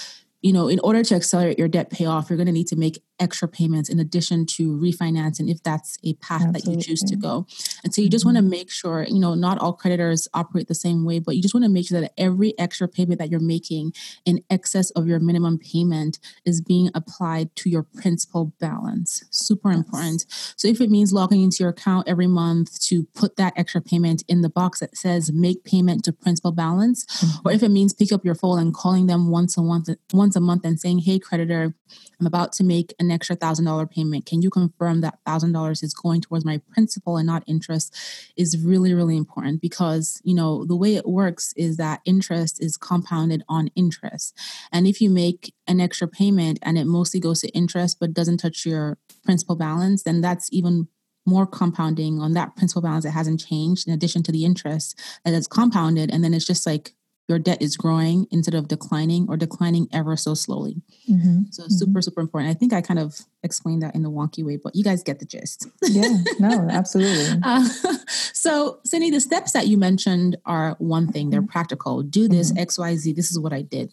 [0.45, 3.03] you know, in order to accelerate your debt payoff, you're going to need to make
[3.21, 6.61] extra payments in addition to refinancing if that's a path Absolutely.
[6.61, 7.47] that you choose to go.
[7.83, 8.35] And so you just mm-hmm.
[8.35, 11.43] want to make sure, you know, not all creditors operate the same way, but you
[11.43, 13.93] just want to make sure that every extra payment that you're making
[14.25, 19.25] in excess of your minimum payment is being applied to your principal balance.
[19.31, 19.79] Super yes.
[19.79, 20.27] important.
[20.57, 24.25] So if it means logging into your account every month to put that extra payment
[24.29, 27.49] in the box that says make payment to principal balance, mm-hmm.
[27.49, 30.37] or if it means pick up your phone and calling them once a month once
[30.37, 31.75] a month and saying, "Hey creditor,
[32.21, 34.27] I'm about to make an extra thousand dollar payment.
[34.27, 37.95] Can you confirm that thousand dollars is going towards my principal and not interest?
[38.37, 42.77] Is really, really important because, you know, the way it works is that interest is
[42.77, 44.37] compounded on interest.
[44.73, 48.39] And if you make an extra payment and it mostly goes to interest but doesn't
[48.39, 50.89] touch your principal balance, then that's even
[51.27, 55.33] more compounding on that principal balance that hasn't changed in addition to the interest that
[55.33, 56.11] is compounded.
[56.11, 56.95] And then it's just like
[57.29, 60.83] your debt is growing instead of declining or declining ever so slowly.
[61.11, 61.45] Mm-hmm.
[61.51, 61.73] So mm-hmm.
[61.73, 62.51] super, super important.
[62.51, 65.21] I think I kind of explained that in a wonky way, but you guys get
[65.21, 65.67] the gist.
[65.83, 67.41] yeah, no, absolutely.
[67.43, 67.65] Uh,
[68.09, 71.49] so, Cindy, the steps that you mentioned are one thing, they're mm-hmm.
[71.49, 72.03] practical.
[72.03, 72.63] Do this, mm-hmm.
[72.63, 73.91] XYZ, this is what I did.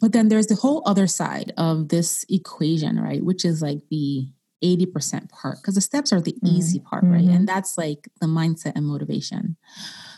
[0.00, 3.22] But then there's the whole other side of this equation, right?
[3.22, 4.26] Which is like the
[4.64, 7.20] 80% part, because the steps are the easy part, right?
[7.22, 7.34] Mm-hmm.
[7.34, 9.56] And that's like the mindset and motivation.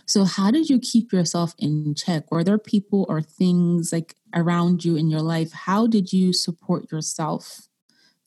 [0.07, 2.31] So, how did you keep yourself in check?
[2.31, 5.53] Were there people or things like around you in your life?
[5.53, 7.69] How did you support yourself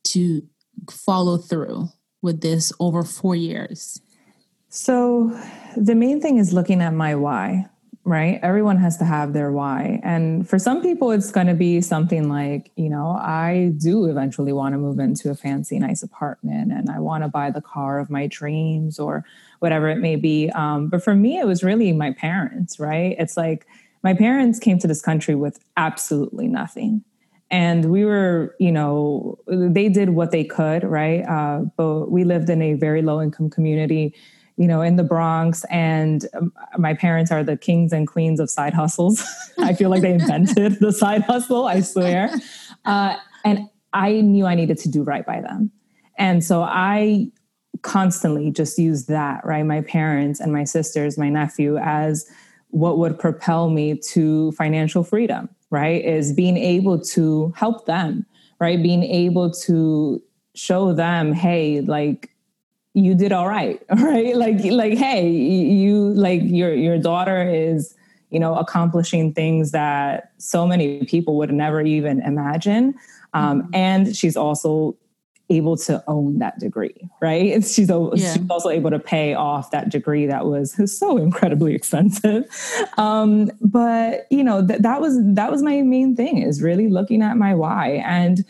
[0.06, 0.44] to
[0.90, 1.90] follow through
[2.22, 4.02] with this over four years?
[4.70, 5.38] So,
[5.78, 7.70] the main thing is looking at my why
[8.06, 8.40] right?
[8.44, 10.00] Everyone has to have their why.
[10.04, 14.54] And for some people, it's going to be something like, you know, I do eventually
[14.54, 17.98] want to move into a fancy, nice apartment and I want to buy the car
[17.98, 19.26] of my dreams or
[19.66, 20.52] whatever it may be.
[20.52, 23.16] Um, but for me, it was really my parents, right?
[23.18, 23.66] It's like
[24.04, 27.04] my parents came to this country with absolutely nothing.
[27.50, 31.24] And we were, you know, they did what they could, right?
[31.24, 34.14] Uh, but we lived in a very low income community
[34.58, 35.66] you know, in the Bronx.
[35.70, 39.22] And um, my parents are the kings and queens of side hustles.
[39.58, 42.32] I feel like they invented the side hustle, I swear.
[42.86, 45.72] Uh, and I knew I needed to do right by them.
[46.18, 47.32] And so I
[47.86, 49.64] constantly just used that, right?
[49.64, 52.28] My parents and my sisters, my nephew, as
[52.72, 56.04] what would propel me to financial freedom, right?
[56.04, 58.26] Is being able to help them,
[58.60, 58.82] right?
[58.82, 60.22] Being able to
[60.56, 62.32] show them, hey, like,
[62.96, 67.94] you did all right right like like hey you like your your daughter is
[68.30, 72.96] you know accomplishing things that so many people would never even imagine
[73.34, 73.76] um, mm-hmm.
[73.76, 74.96] and she's also
[75.50, 77.64] able to own that degree right?
[77.64, 78.34] She's, yeah.
[78.34, 82.46] she's also able to pay off that degree that was so incredibly expensive.
[82.98, 87.22] Um, but you know th- that was that was my main thing is really looking
[87.22, 88.04] at my why.
[88.06, 88.46] And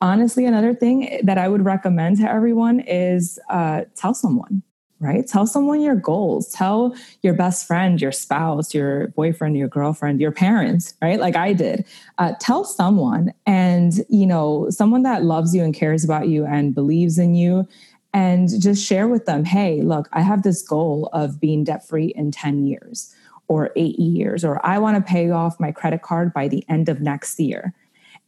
[0.00, 4.62] honestly, another thing that I would recommend to everyone is uh, tell someone,
[5.00, 5.26] right?
[5.26, 6.48] Tell someone your goals.
[6.52, 11.18] Tell your best friend, your spouse, your boyfriend, your girlfriend, your parents, right?
[11.18, 11.84] Like I did.
[12.18, 16.74] Uh, tell someone, and you know, someone that loves you and cares about you and
[16.74, 17.66] believes in you.
[18.12, 22.12] And just share with them, hey, look, I have this goal of being debt free
[22.16, 23.14] in 10 years
[23.46, 26.88] or eight years, or I want to pay off my credit card by the end
[26.88, 27.72] of next year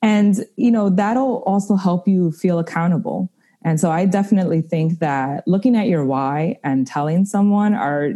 [0.02, 3.30] and, you know, that'll also help you feel accountable.
[3.64, 8.14] And so I definitely think that looking at your why and telling someone are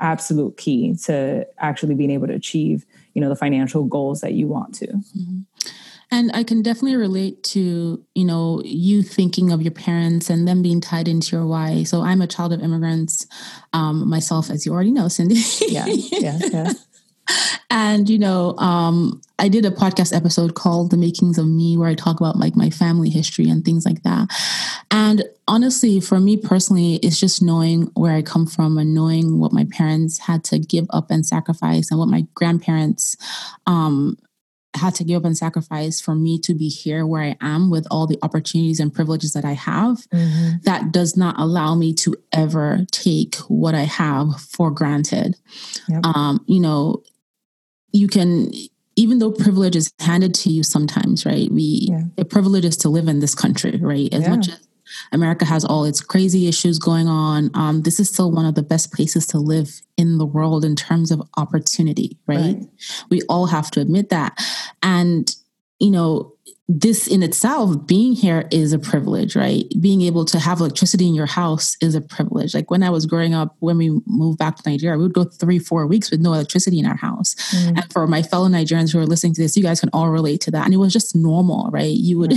[0.00, 4.48] absolute key to actually being able to achieve, you know, the financial goals that you
[4.48, 4.86] want to.
[4.88, 5.40] Mm-hmm.
[6.10, 10.60] And I can definitely relate to, you know, you thinking of your parents and them
[10.60, 11.84] being tied into your why.
[11.84, 13.26] So I'm a child of immigrants
[13.72, 15.40] um, myself, as you already know, Cindy.
[15.68, 16.72] yeah, yeah, yeah.
[17.70, 21.88] and you know, um, I did a podcast episode called "The Makings of Me," where
[21.88, 24.28] I talk about like my family history and things like that.
[24.90, 29.52] And honestly, for me personally, it's just knowing where I come from and knowing what
[29.52, 33.16] my parents had to give up and sacrifice, and what my grandparents
[33.66, 34.16] um,
[34.74, 37.86] had to give up and sacrifice for me to be here where I am with
[37.90, 40.56] all the opportunities and privileges that I have, mm-hmm.
[40.62, 45.36] that does not allow me to ever take what I have for granted.
[45.88, 46.06] Yep.
[46.06, 47.02] Um, you know,
[47.92, 48.52] you can
[48.94, 51.50] even though privilege is handed to you sometimes, right?
[51.50, 52.02] We yeah.
[52.16, 54.12] the privilege is to live in this country, right?
[54.12, 54.30] As yeah.
[54.30, 54.60] much as
[55.12, 58.62] America has all its crazy issues going on, um, this is still one of the
[58.62, 62.38] best places to live in the world in terms of opportunity, right?
[62.38, 62.66] right?
[63.10, 64.38] We all have to admit that.
[64.82, 65.34] And,
[65.78, 66.34] you know,
[66.68, 69.64] this in itself, being here is a privilege, right?
[69.80, 72.54] Being able to have electricity in your house is a privilege.
[72.54, 75.24] Like when I was growing up, when we moved back to Nigeria, we would go
[75.24, 77.34] three, four weeks with no electricity in our house.
[77.52, 77.68] Mm.
[77.68, 80.40] And for my fellow Nigerians who are listening to this, you guys can all relate
[80.42, 80.64] to that.
[80.64, 81.92] And it was just normal, right?
[81.92, 82.32] You would,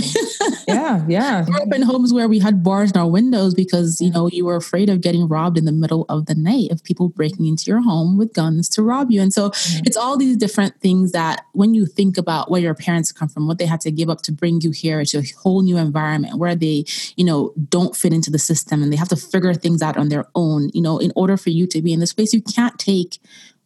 [0.66, 1.44] yeah, yeah.
[1.44, 4.44] grew up in homes where we had bars in our windows because you know you
[4.44, 7.64] were afraid of getting robbed in the middle of the night of people breaking into
[7.66, 9.22] your home with guns to rob you.
[9.22, 9.86] And so mm.
[9.86, 13.46] it's all these different things that when you think about where your parents come from,
[13.46, 16.38] what they had to give up to bring you here to a whole new environment
[16.38, 16.84] where they,
[17.16, 20.08] you know, don't fit into the system and they have to figure things out on
[20.08, 20.70] their own.
[20.74, 23.18] You know, in order for you to be in this place, you can't take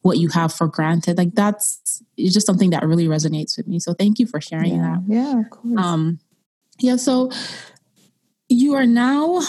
[0.03, 1.19] what you have for granted.
[1.19, 3.79] Like that's just something that really resonates with me.
[3.79, 5.03] So thank you for sharing yeah, that.
[5.07, 5.79] Yeah, of course.
[5.79, 6.19] Um,
[6.79, 6.97] yeah.
[6.97, 7.31] So
[8.49, 9.43] you are now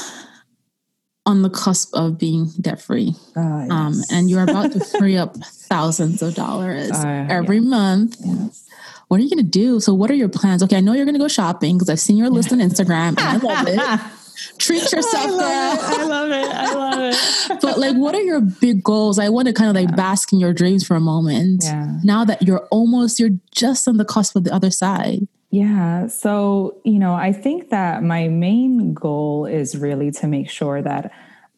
[1.25, 3.15] on the cusp of being debt free.
[3.37, 3.71] Uh, yes.
[3.71, 7.69] um, and you're about to free up thousands of dollars uh, every yeah.
[7.69, 8.17] month.
[8.25, 8.67] Yes
[9.11, 9.81] what are you going to do?
[9.81, 10.63] So, what are your plans?
[10.63, 13.09] Okay, I know you're going to go shopping because I've seen your list on Instagram
[13.09, 13.77] and I love it.
[14.57, 15.91] Treat oh, yourself, I love girl.
[15.91, 15.99] It.
[15.99, 16.55] I love it.
[16.55, 17.61] I love it.
[17.61, 19.19] but like, what are your big goals?
[19.19, 19.95] I want to kind of like yeah.
[19.97, 21.63] bask in your dreams for a moment.
[21.65, 21.99] Yeah.
[22.05, 25.27] Now that you're almost, you're just on the cusp of the other side.
[25.49, 26.07] Yeah.
[26.07, 31.11] So, you know, I think that my main goal is really to make sure that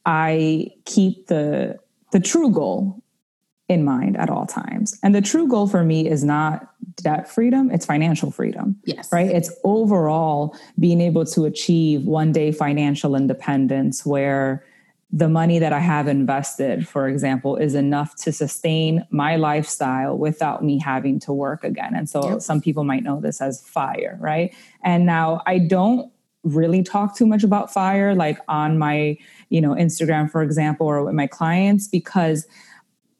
[0.07, 1.77] I keep the
[2.11, 3.02] the true goal
[3.69, 4.97] in mind at all times.
[5.03, 8.79] And the true goal for me is not debt freedom, it's financial freedom.
[8.85, 9.11] Yes.
[9.11, 9.27] Right?
[9.27, 14.65] It's overall being able to achieve one day financial independence where
[15.15, 20.63] the money that I have invested, for example, is enough to sustain my lifestyle without
[20.63, 21.93] me having to work again.
[21.95, 22.41] And so yep.
[22.41, 24.55] some people might know this as fire, right?
[24.83, 26.11] And now I don't
[26.43, 29.15] really talk too much about fire like on my,
[29.49, 32.47] you know, Instagram for example or with my clients because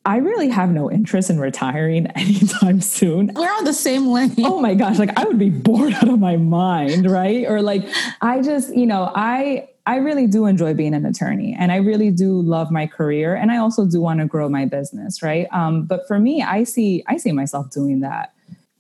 [0.06, 3.32] I really have no interest in retiring anytime soon.
[3.36, 4.36] We're on the same lane.
[4.40, 7.46] Oh my gosh, like I would be bored out of my mind, right?
[7.48, 7.88] Or like
[8.22, 12.10] I just, you know, I I really do enjoy being an attorney and I really
[12.10, 15.48] do love my career and I also do want to grow my business, right?
[15.52, 18.33] Um, but for me, I see I see myself doing that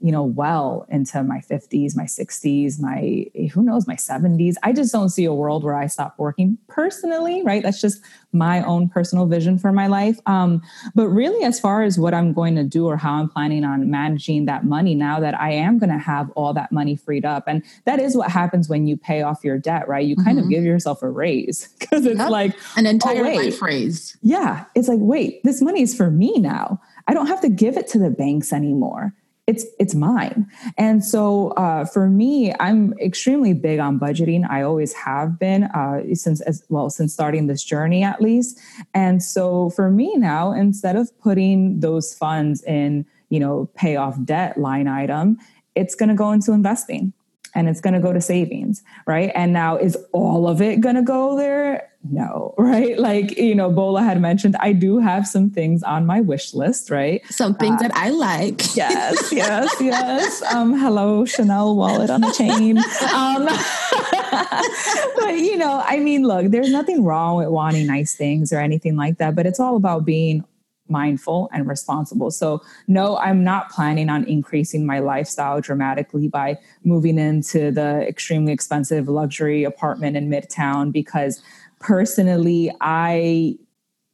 [0.04, 4.56] you know, well into my 50s, my 60s, my who knows, my 70s.
[4.62, 7.63] I just don't see a world where I stop working personally, right?
[7.63, 8.02] That's just
[8.34, 10.20] my own personal vision for my life.
[10.26, 10.62] Um,
[10.94, 13.89] but really, as far as what I'm going to do or how I'm planning on
[13.89, 17.46] managing that money now that I am going to have all that money freed up.
[17.48, 20.06] And that is what happens when you pay off your debt, right?
[20.06, 20.48] You kind mm-hmm.
[20.48, 22.30] of give yourself a raise because it's yep.
[22.30, 24.18] like an entire oh, life raise.
[24.22, 24.66] Yeah.
[24.76, 26.82] It's like, wait, this money is for me now.
[27.08, 29.13] I don't have to give it to the banks anymore
[29.45, 30.47] it's it's mine.
[30.77, 34.49] And so uh, for me i'm extremely big on budgeting.
[34.49, 38.60] I always have been uh, since as well since starting this journey at least.
[38.93, 44.15] And so for me now instead of putting those funds in you know pay off
[44.23, 45.38] debt line item
[45.75, 47.12] it's going to go into investing
[47.56, 49.32] and it's going to go to savings right?
[49.36, 53.00] And now is all of it going to go there no, right?
[53.00, 56.89] Like, you know, Bola had mentioned, I do have some things on my wish list,
[56.89, 57.22] right?
[57.30, 58.62] Some things uh, that I like.
[58.76, 60.42] Yes, yes, yes.
[60.54, 62.78] Um, hello, Chanel wallet on the chain.
[63.13, 63.46] Um,
[65.16, 68.98] but, you know, I mean, look, there's nothing wrong with wanting nice things or anything
[68.98, 70.44] like that, but it's all about being
[70.89, 72.32] mindful and responsible.
[72.32, 78.54] So, no, I'm not planning on increasing my lifestyle dramatically by moving into the extremely
[78.54, 81.42] expensive luxury apartment in Midtown because
[81.84, 83.58] personally, I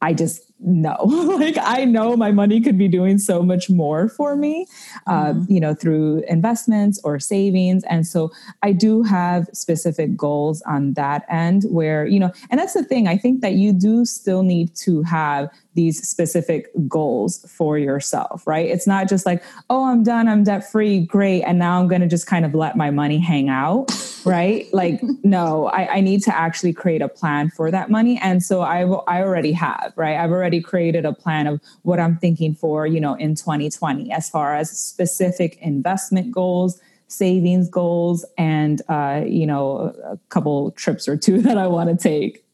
[0.02, 4.36] I just know, like I know my money could be doing so much more for
[4.36, 4.66] me,
[5.06, 5.52] uh, mm-hmm.
[5.52, 7.84] you know, through investments or savings.
[7.84, 8.30] And so
[8.62, 13.08] I do have specific goals on that end where, you know, and that's the thing.
[13.08, 18.68] I think that you do still need to have these specific goals for yourself, right?
[18.68, 21.42] It's not just like, oh, I'm done, I'm debt free, great.
[21.42, 23.90] And now I'm going to just kind of let my money hang out,
[24.24, 24.66] right?
[24.72, 28.18] like, no, I, I, need to actually create a plan for that money.
[28.22, 30.16] And so I, I already have, right?
[30.16, 34.28] I've already created a plan of what I'm thinking for, you know, in 2020 as
[34.28, 41.16] far as specific investment goals savings goals and uh, you know a couple trips or
[41.16, 42.44] two that i want to take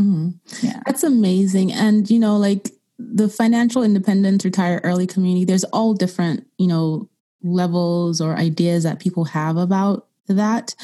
[0.00, 0.66] mm-hmm.
[0.66, 5.94] yeah that's amazing and you know like the financial independence retire early community there's all
[5.94, 7.08] different you know
[7.42, 10.74] levels or ideas that people have about that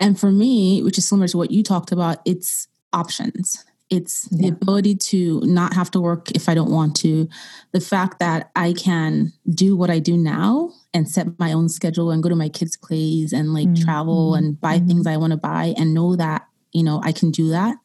[0.00, 4.42] and for me which is similar to what you talked about it's options it's yeah.
[4.42, 7.28] the ability to not have to work if I don't want to.
[7.72, 12.10] The fact that I can do what I do now and set my own schedule
[12.10, 13.84] and go to my kids' plays and like mm-hmm.
[13.84, 14.88] travel and buy mm-hmm.
[14.88, 17.76] things I want to buy and know that, you know, I can do that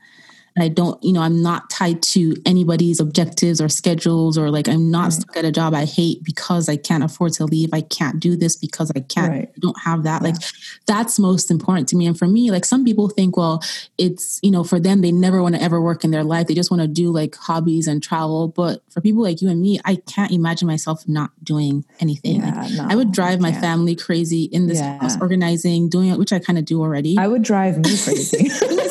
[0.62, 4.92] I don't, you know, I'm not tied to anybody's objectives or schedules or like I'm
[4.92, 5.14] not right.
[5.14, 7.70] stuck at a job I hate because I can't afford to leave.
[7.74, 9.50] I can't do this because I can't, right.
[9.56, 10.22] I don't have that.
[10.22, 10.30] Yeah.
[10.30, 10.42] Like
[10.86, 12.08] that's most important to me.
[12.08, 13.64] And for me, like some people think, well,
[13.98, 16.48] it's, you know, for them, they never want to ever work in their life.
[16.48, 18.48] They just want to do like hobbies and travel.
[18.48, 22.42] But for people like you and me, I can't imagine myself not doing anything.
[22.42, 25.00] Yeah, like, no, I would drive my family crazy in this yeah.
[25.00, 27.18] house, organizing, doing it, which I kind of do already.
[27.18, 28.50] I would drive me crazy.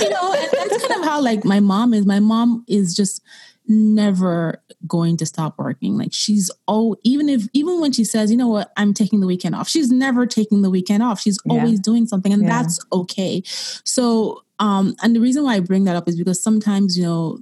[0.00, 2.06] you know, and that's kind of how like my mom is.
[2.06, 3.22] My mom is just
[3.70, 5.96] never going to stop working.
[5.96, 9.26] Like she's oh, even if even when she says, you know what, I'm taking the
[9.26, 11.20] weekend off, she's never taking the weekend off.
[11.20, 11.52] She's yeah.
[11.54, 12.48] always doing something, and yeah.
[12.48, 13.42] that's okay.
[13.44, 17.38] So, um, and the reason why I bring that up is because sometimes you know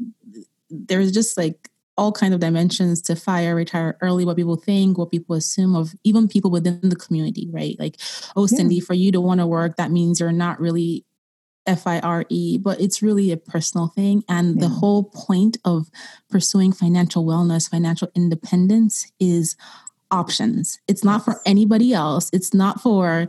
[0.71, 5.11] there's just like all kind of dimensions to fire retire early what people think what
[5.11, 7.97] people assume of even people within the community right like
[8.37, 8.85] oh cindy yeah.
[8.85, 11.05] for you to want to work that means you're not really
[11.69, 14.25] F I R E, but it's really a personal thing.
[14.29, 14.63] And yeah.
[14.63, 15.91] the whole point of
[16.29, 19.55] pursuing financial wellness, financial independence is
[20.11, 20.81] options.
[20.89, 22.31] It's not for anybody else.
[22.33, 23.29] It's not for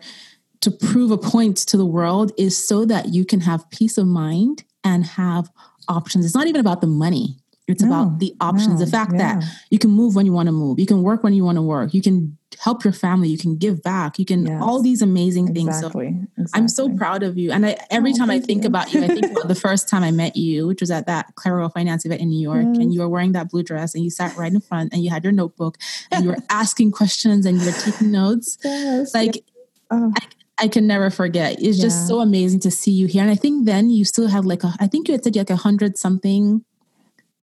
[0.61, 4.07] to prove a point to the world, is so that you can have peace of
[4.07, 5.49] mind and have
[5.87, 6.25] options.
[6.25, 7.38] It's not even about the money.
[7.69, 8.79] It's no, about the options.
[8.79, 9.39] No, the fact yeah.
[9.39, 11.57] that you can move when you want to move, you can work when you want
[11.57, 14.61] to work, you can help your family, you can give back, you can yes.
[14.61, 15.67] all these amazing things.
[15.67, 16.07] Exactly.
[16.07, 16.59] So exactly.
[16.59, 17.51] I'm so proud of you.
[17.51, 18.67] And I, every oh, time I think you.
[18.67, 21.35] about you, I think about the first time I met you, which was at that
[21.35, 22.77] Clever Girl Finance event in New York, yes.
[22.77, 25.09] and you were wearing that blue dress, and you sat right in front, and you
[25.09, 25.77] had your notebook,
[26.11, 28.57] and you were asking questions, and you were taking notes.
[28.63, 29.13] Yes.
[29.13, 29.43] Like.
[29.91, 30.11] Oh.
[30.19, 30.25] I,
[30.61, 31.53] I can never forget.
[31.53, 31.85] It's yeah.
[31.85, 33.21] just so amazing to see you here.
[33.21, 35.49] And I think then you still had like a, I think you had said like
[35.49, 36.65] a hundred something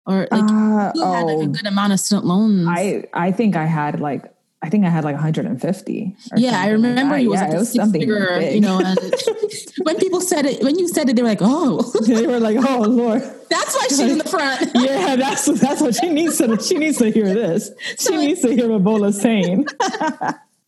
[0.06, 1.46] or like uh, you had like a oh.
[1.46, 2.66] good amount of student loans.
[2.68, 4.32] I I think I had like
[4.64, 6.16] I think I had like 150.
[6.36, 8.80] Yeah, I remember like it was yeah, like it was something figure, you know.
[8.80, 8.96] And
[9.82, 12.58] when people said it, when you said it, they were like, "Oh," they were like,
[12.60, 14.70] "Oh Lord." That's why she's in the front.
[14.74, 16.60] yeah, that's that's what she needs to.
[16.62, 17.70] She needs to hear this.
[17.90, 19.66] She so needs to hear what Bola's saying.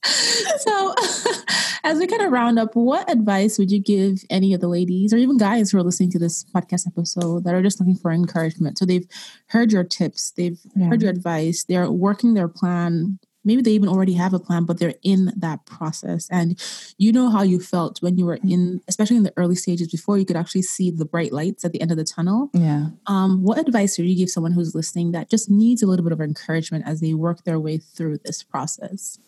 [0.04, 0.94] So,
[1.84, 5.12] as we kind of round up, what advice would you give any of the ladies
[5.12, 8.10] or even guys who are listening to this podcast episode that are just looking for
[8.10, 8.78] encouragement?
[8.78, 9.06] So, they've
[9.48, 10.88] heard your tips, they've yeah.
[10.88, 13.18] heard your advice, they're working their plan.
[13.46, 16.26] Maybe they even already have a plan, but they're in that process.
[16.30, 16.58] And
[16.96, 20.16] you know how you felt when you were in, especially in the early stages before
[20.16, 22.48] you could actually see the bright lights at the end of the tunnel.
[22.54, 22.86] Yeah.
[23.06, 26.12] Um, what advice would you give someone who's listening that just needs a little bit
[26.12, 29.18] of encouragement as they work their way through this process?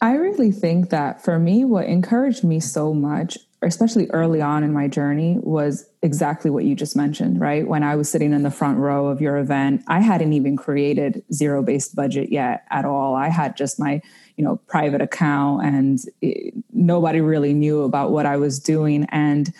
[0.00, 4.72] I really think that for me, what encouraged me so much, especially early on in
[4.72, 7.66] my journey, was exactly what you just mentioned, right?
[7.66, 11.24] When I was sitting in the front row of your event, I hadn't even created
[11.32, 13.14] zero based budget yet at all.
[13.14, 14.02] I had just my
[14.36, 19.52] you know private account and it, nobody really knew about what i was doing and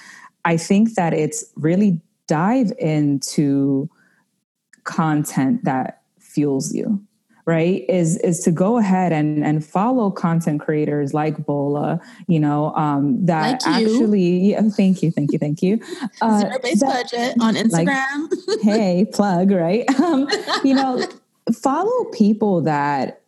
[0.45, 3.89] i think that it's really dive into
[4.84, 7.03] content that fuels you
[7.47, 12.75] right is is to go ahead and and follow content creators like bola you know
[12.75, 15.81] um that like actually yeah thank you thank you thank you.
[16.21, 18.31] Uh, zero based budget on instagram.
[18.49, 19.85] like, hey plug right?
[20.07, 20.29] Um
[20.63, 21.03] you know
[21.55, 23.23] follow people that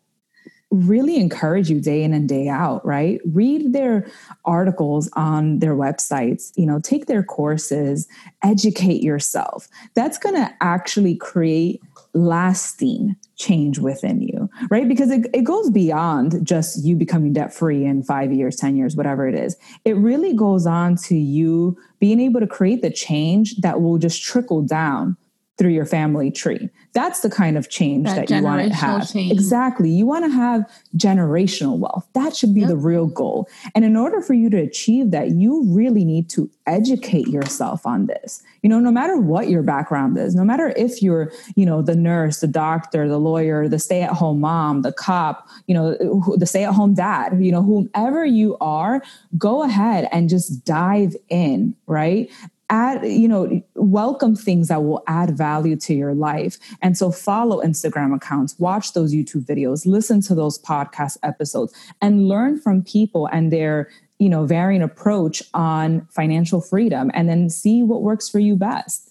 [0.71, 3.21] really encourage you day in and day out right?
[3.25, 4.07] Read their
[4.45, 8.09] articles on their websites you know take their courses
[8.43, 9.69] educate yourself.
[9.95, 11.81] That's going to actually create
[12.15, 14.89] lasting change within you, right?
[14.89, 18.97] Because it, it goes beyond just you becoming debt free in five years, 10 years,
[18.97, 19.57] whatever it is.
[19.85, 24.23] It really goes on to you being able to create the change that will just
[24.23, 25.17] trickle down
[25.59, 26.71] through your family tree.
[26.93, 29.11] That's the kind of change that, that you want to have.
[29.11, 29.33] Change.
[29.33, 29.91] Exactly.
[29.91, 30.63] You want to have
[30.97, 32.09] generational wealth.
[32.15, 32.69] That should be yep.
[32.69, 33.49] the real goal.
[33.75, 38.07] And in order for you to achieve that, you really need to educate yourself on
[38.07, 38.41] this.
[38.63, 41.97] You know, no matter what your background is, no matter if you're, you know, the
[41.97, 45.97] nurse, the doctor, the lawyer, the stay-at-home mom, the cop, you know,
[46.37, 49.03] the stay-at-home dad, you know, whomever you are,
[49.37, 52.31] go ahead and just dive in, right?
[52.71, 56.59] At, you know welcome things that will add value to your life.
[56.83, 62.29] And so follow instagram accounts watch those youtube videos listen to those podcast episodes and
[62.29, 67.83] learn from people and their you know varying approach on financial freedom and then see
[67.83, 69.08] what works for you best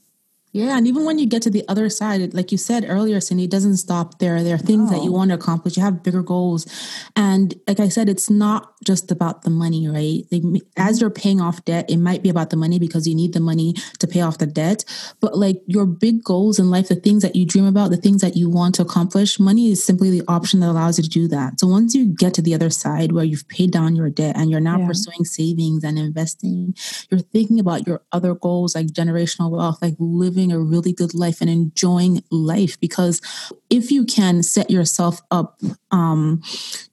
[0.57, 3.43] yeah, and even when you get to the other side, like you said earlier, Cindy,
[3.43, 4.43] it doesn't stop there.
[4.43, 4.97] There are things no.
[4.97, 5.77] that you want to accomplish.
[5.77, 6.65] You have bigger goals,
[7.15, 10.23] and like I said, it's not just about the money, right?
[10.31, 11.01] As mm-hmm.
[11.01, 13.73] you're paying off debt, it might be about the money because you need the money
[13.99, 14.85] to pay off the debt.
[15.19, 18.21] But like your big goals in life, the things that you dream about, the things
[18.21, 21.27] that you want to accomplish, money is simply the option that allows you to do
[21.27, 21.59] that.
[21.59, 24.49] So once you get to the other side where you've paid down your debt and
[24.49, 24.87] you're now yeah.
[24.87, 26.75] pursuing savings and investing,
[27.09, 31.41] you're thinking about your other goals like generational wealth, like living a really good life
[31.41, 33.21] and enjoying life because
[33.69, 35.59] if you can set yourself up
[35.91, 36.41] um,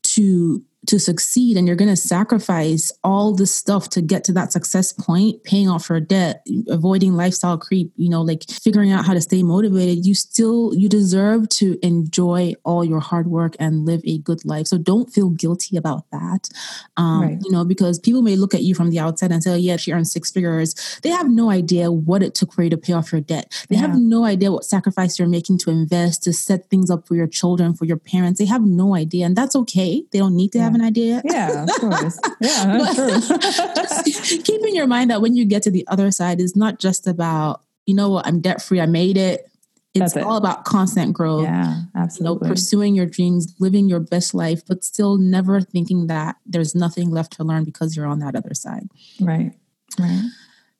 [0.02, 4.52] to to succeed and you're going to sacrifice all this stuff to get to that
[4.52, 9.14] success point paying off your debt avoiding lifestyle creep you know like figuring out how
[9.14, 14.00] to stay motivated you still you deserve to enjoy all your hard work and live
[14.04, 16.48] a good life so don't feel guilty about that
[16.96, 17.38] um, right.
[17.42, 19.76] you know because people may look at you from the outside and say oh yeah
[19.76, 22.92] she earns six figures they have no idea what it took for you to pay
[22.92, 23.82] off your debt they yeah.
[23.82, 27.26] have no idea what sacrifice you're making to invest to set things up for your
[27.26, 30.58] children for your parents they have no idea and that's okay they don't need to
[30.58, 30.64] yeah.
[30.64, 31.22] have have an idea.
[31.24, 32.18] Yeah, of course.
[32.40, 33.38] Yeah, that's true.
[33.38, 34.04] just
[34.44, 37.06] keep in your mind that when you get to the other side, it's not just
[37.06, 39.48] about, you know what, I'm debt free, I made it.
[39.94, 41.44] It's all about constant growth.
[41.44, 42.46] Yeah, absolutely.
[42.46, 46.74] You know, pursuing your dreams, living your best life, but still never thinking that there's
[46.74, 48.88] nothing left to learn because you're on that other side.
[49.20, 49.52] Right.
[49.98, 50.24] Right.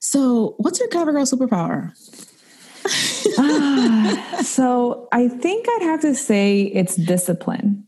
[0.00, 1.92] So, what's your clever girl superpower?
[3.38, 7.83] ah, so, I think I'd have to say it's discipline.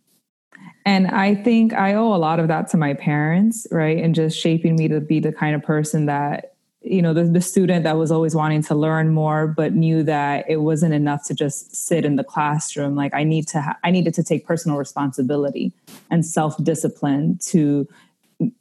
[0.87, 3.99] And I think I owe a lot of that to my parents, right?
[3.99, 7.41] And just shaping me to be the kind of person that, you know, the, the
[7.41, 11.34] student that was always wanting to learn more, but knew that it wasn't enough to
[11.34, 12.95] just sit in the classroom.
[12.95, 15.72] Like I need to, ha- I needed to take personal responsibility
[16.09, 17.89] and self discipline to,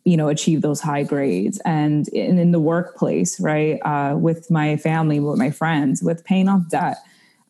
[0.03, 1.61] you know, achieve those high grades.
[1.63, 6.49] And in, in the workplace, right, uh, with my family, with my friends, with paying
[6.49, 6.97] off debt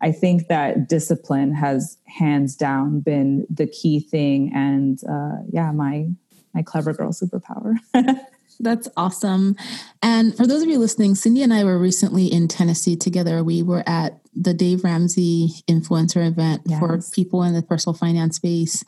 [0.01, 6.09] I think that discipline has hands down been the key thing, and uh, yeah, my
[6.53, 7.75] my clever girl superpower.
[8.59, 9.55] That's awesome.
[10.01, 13.43] And for those of you listening, Cindy and I were recently in Tennessee together.
[13.43, 16.79] We were at the Dave Ramsey influencer event yes.
[16.79, 18.83] for people in the personal finance space.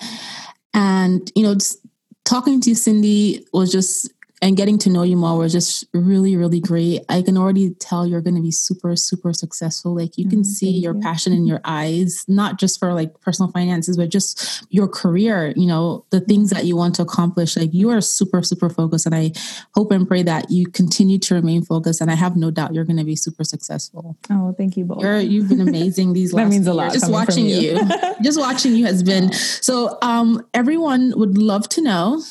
[0.73, 1.85] And, you know, just
[2.23, 6.59] talking to Cindy was just and getting to know you more was just really, really
[6.59, 7.01] great.
[7.09, 9.95] I can already tell you're going to be super, super successful.
[9.95, 11.01] Like you can mm, see your you.
[11.01, 15.65] passion in your eyes, not just for like personal finances, but just your career, you
[15.65, 17.57] know, the things that you want to accomplish.
[17.57, 19.07] Like you are super, super focused.
[19.07, 19.31] And I
[19.73, 21.99] hope and pray that you continue to remain focused.
[21.99, 24.17] And I have no doubt you're going to be super successful.
[24.29, 25.01] Oh, thank you both.
[25.03, 26.93] you have been amazing these last That means a lot.
[26.93, 27.55] Just watching you.
[27.55, 27.89] you.
[28.21, 29.33] just watching you has been.
[29.33, 32.21] So um, everyone would love to know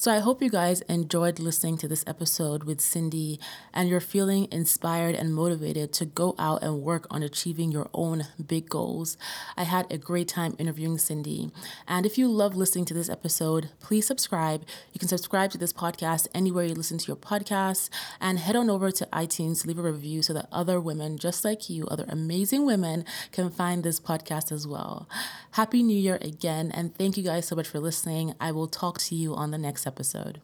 [0.00, 3.40] So I hope you guys enjoyed listening to this episode with Cindy
[3.74, 8.28] and you're feeling inspired and motivated to go out and work on achieving your own
[8.46, 9.16] big goals.
[9.56, 11.50] I had a great time interviewing Cindy.
[11.88, 14.64] And if you love listening to this episode, please subscribe.
[14.92, 17.90] You can subscribe to this podcast anywhere you listen to your podcasts
[18.20, 21.68] and head on over to iTunes leave a review so that other women just like
[21.68, 25.08] you, other amazing women, can find this podcast as well.
[25.50, 28.34] Happy New Year again and thank you guys so much for listening.
[28.38, 30.40] I will talk to you on the next episode.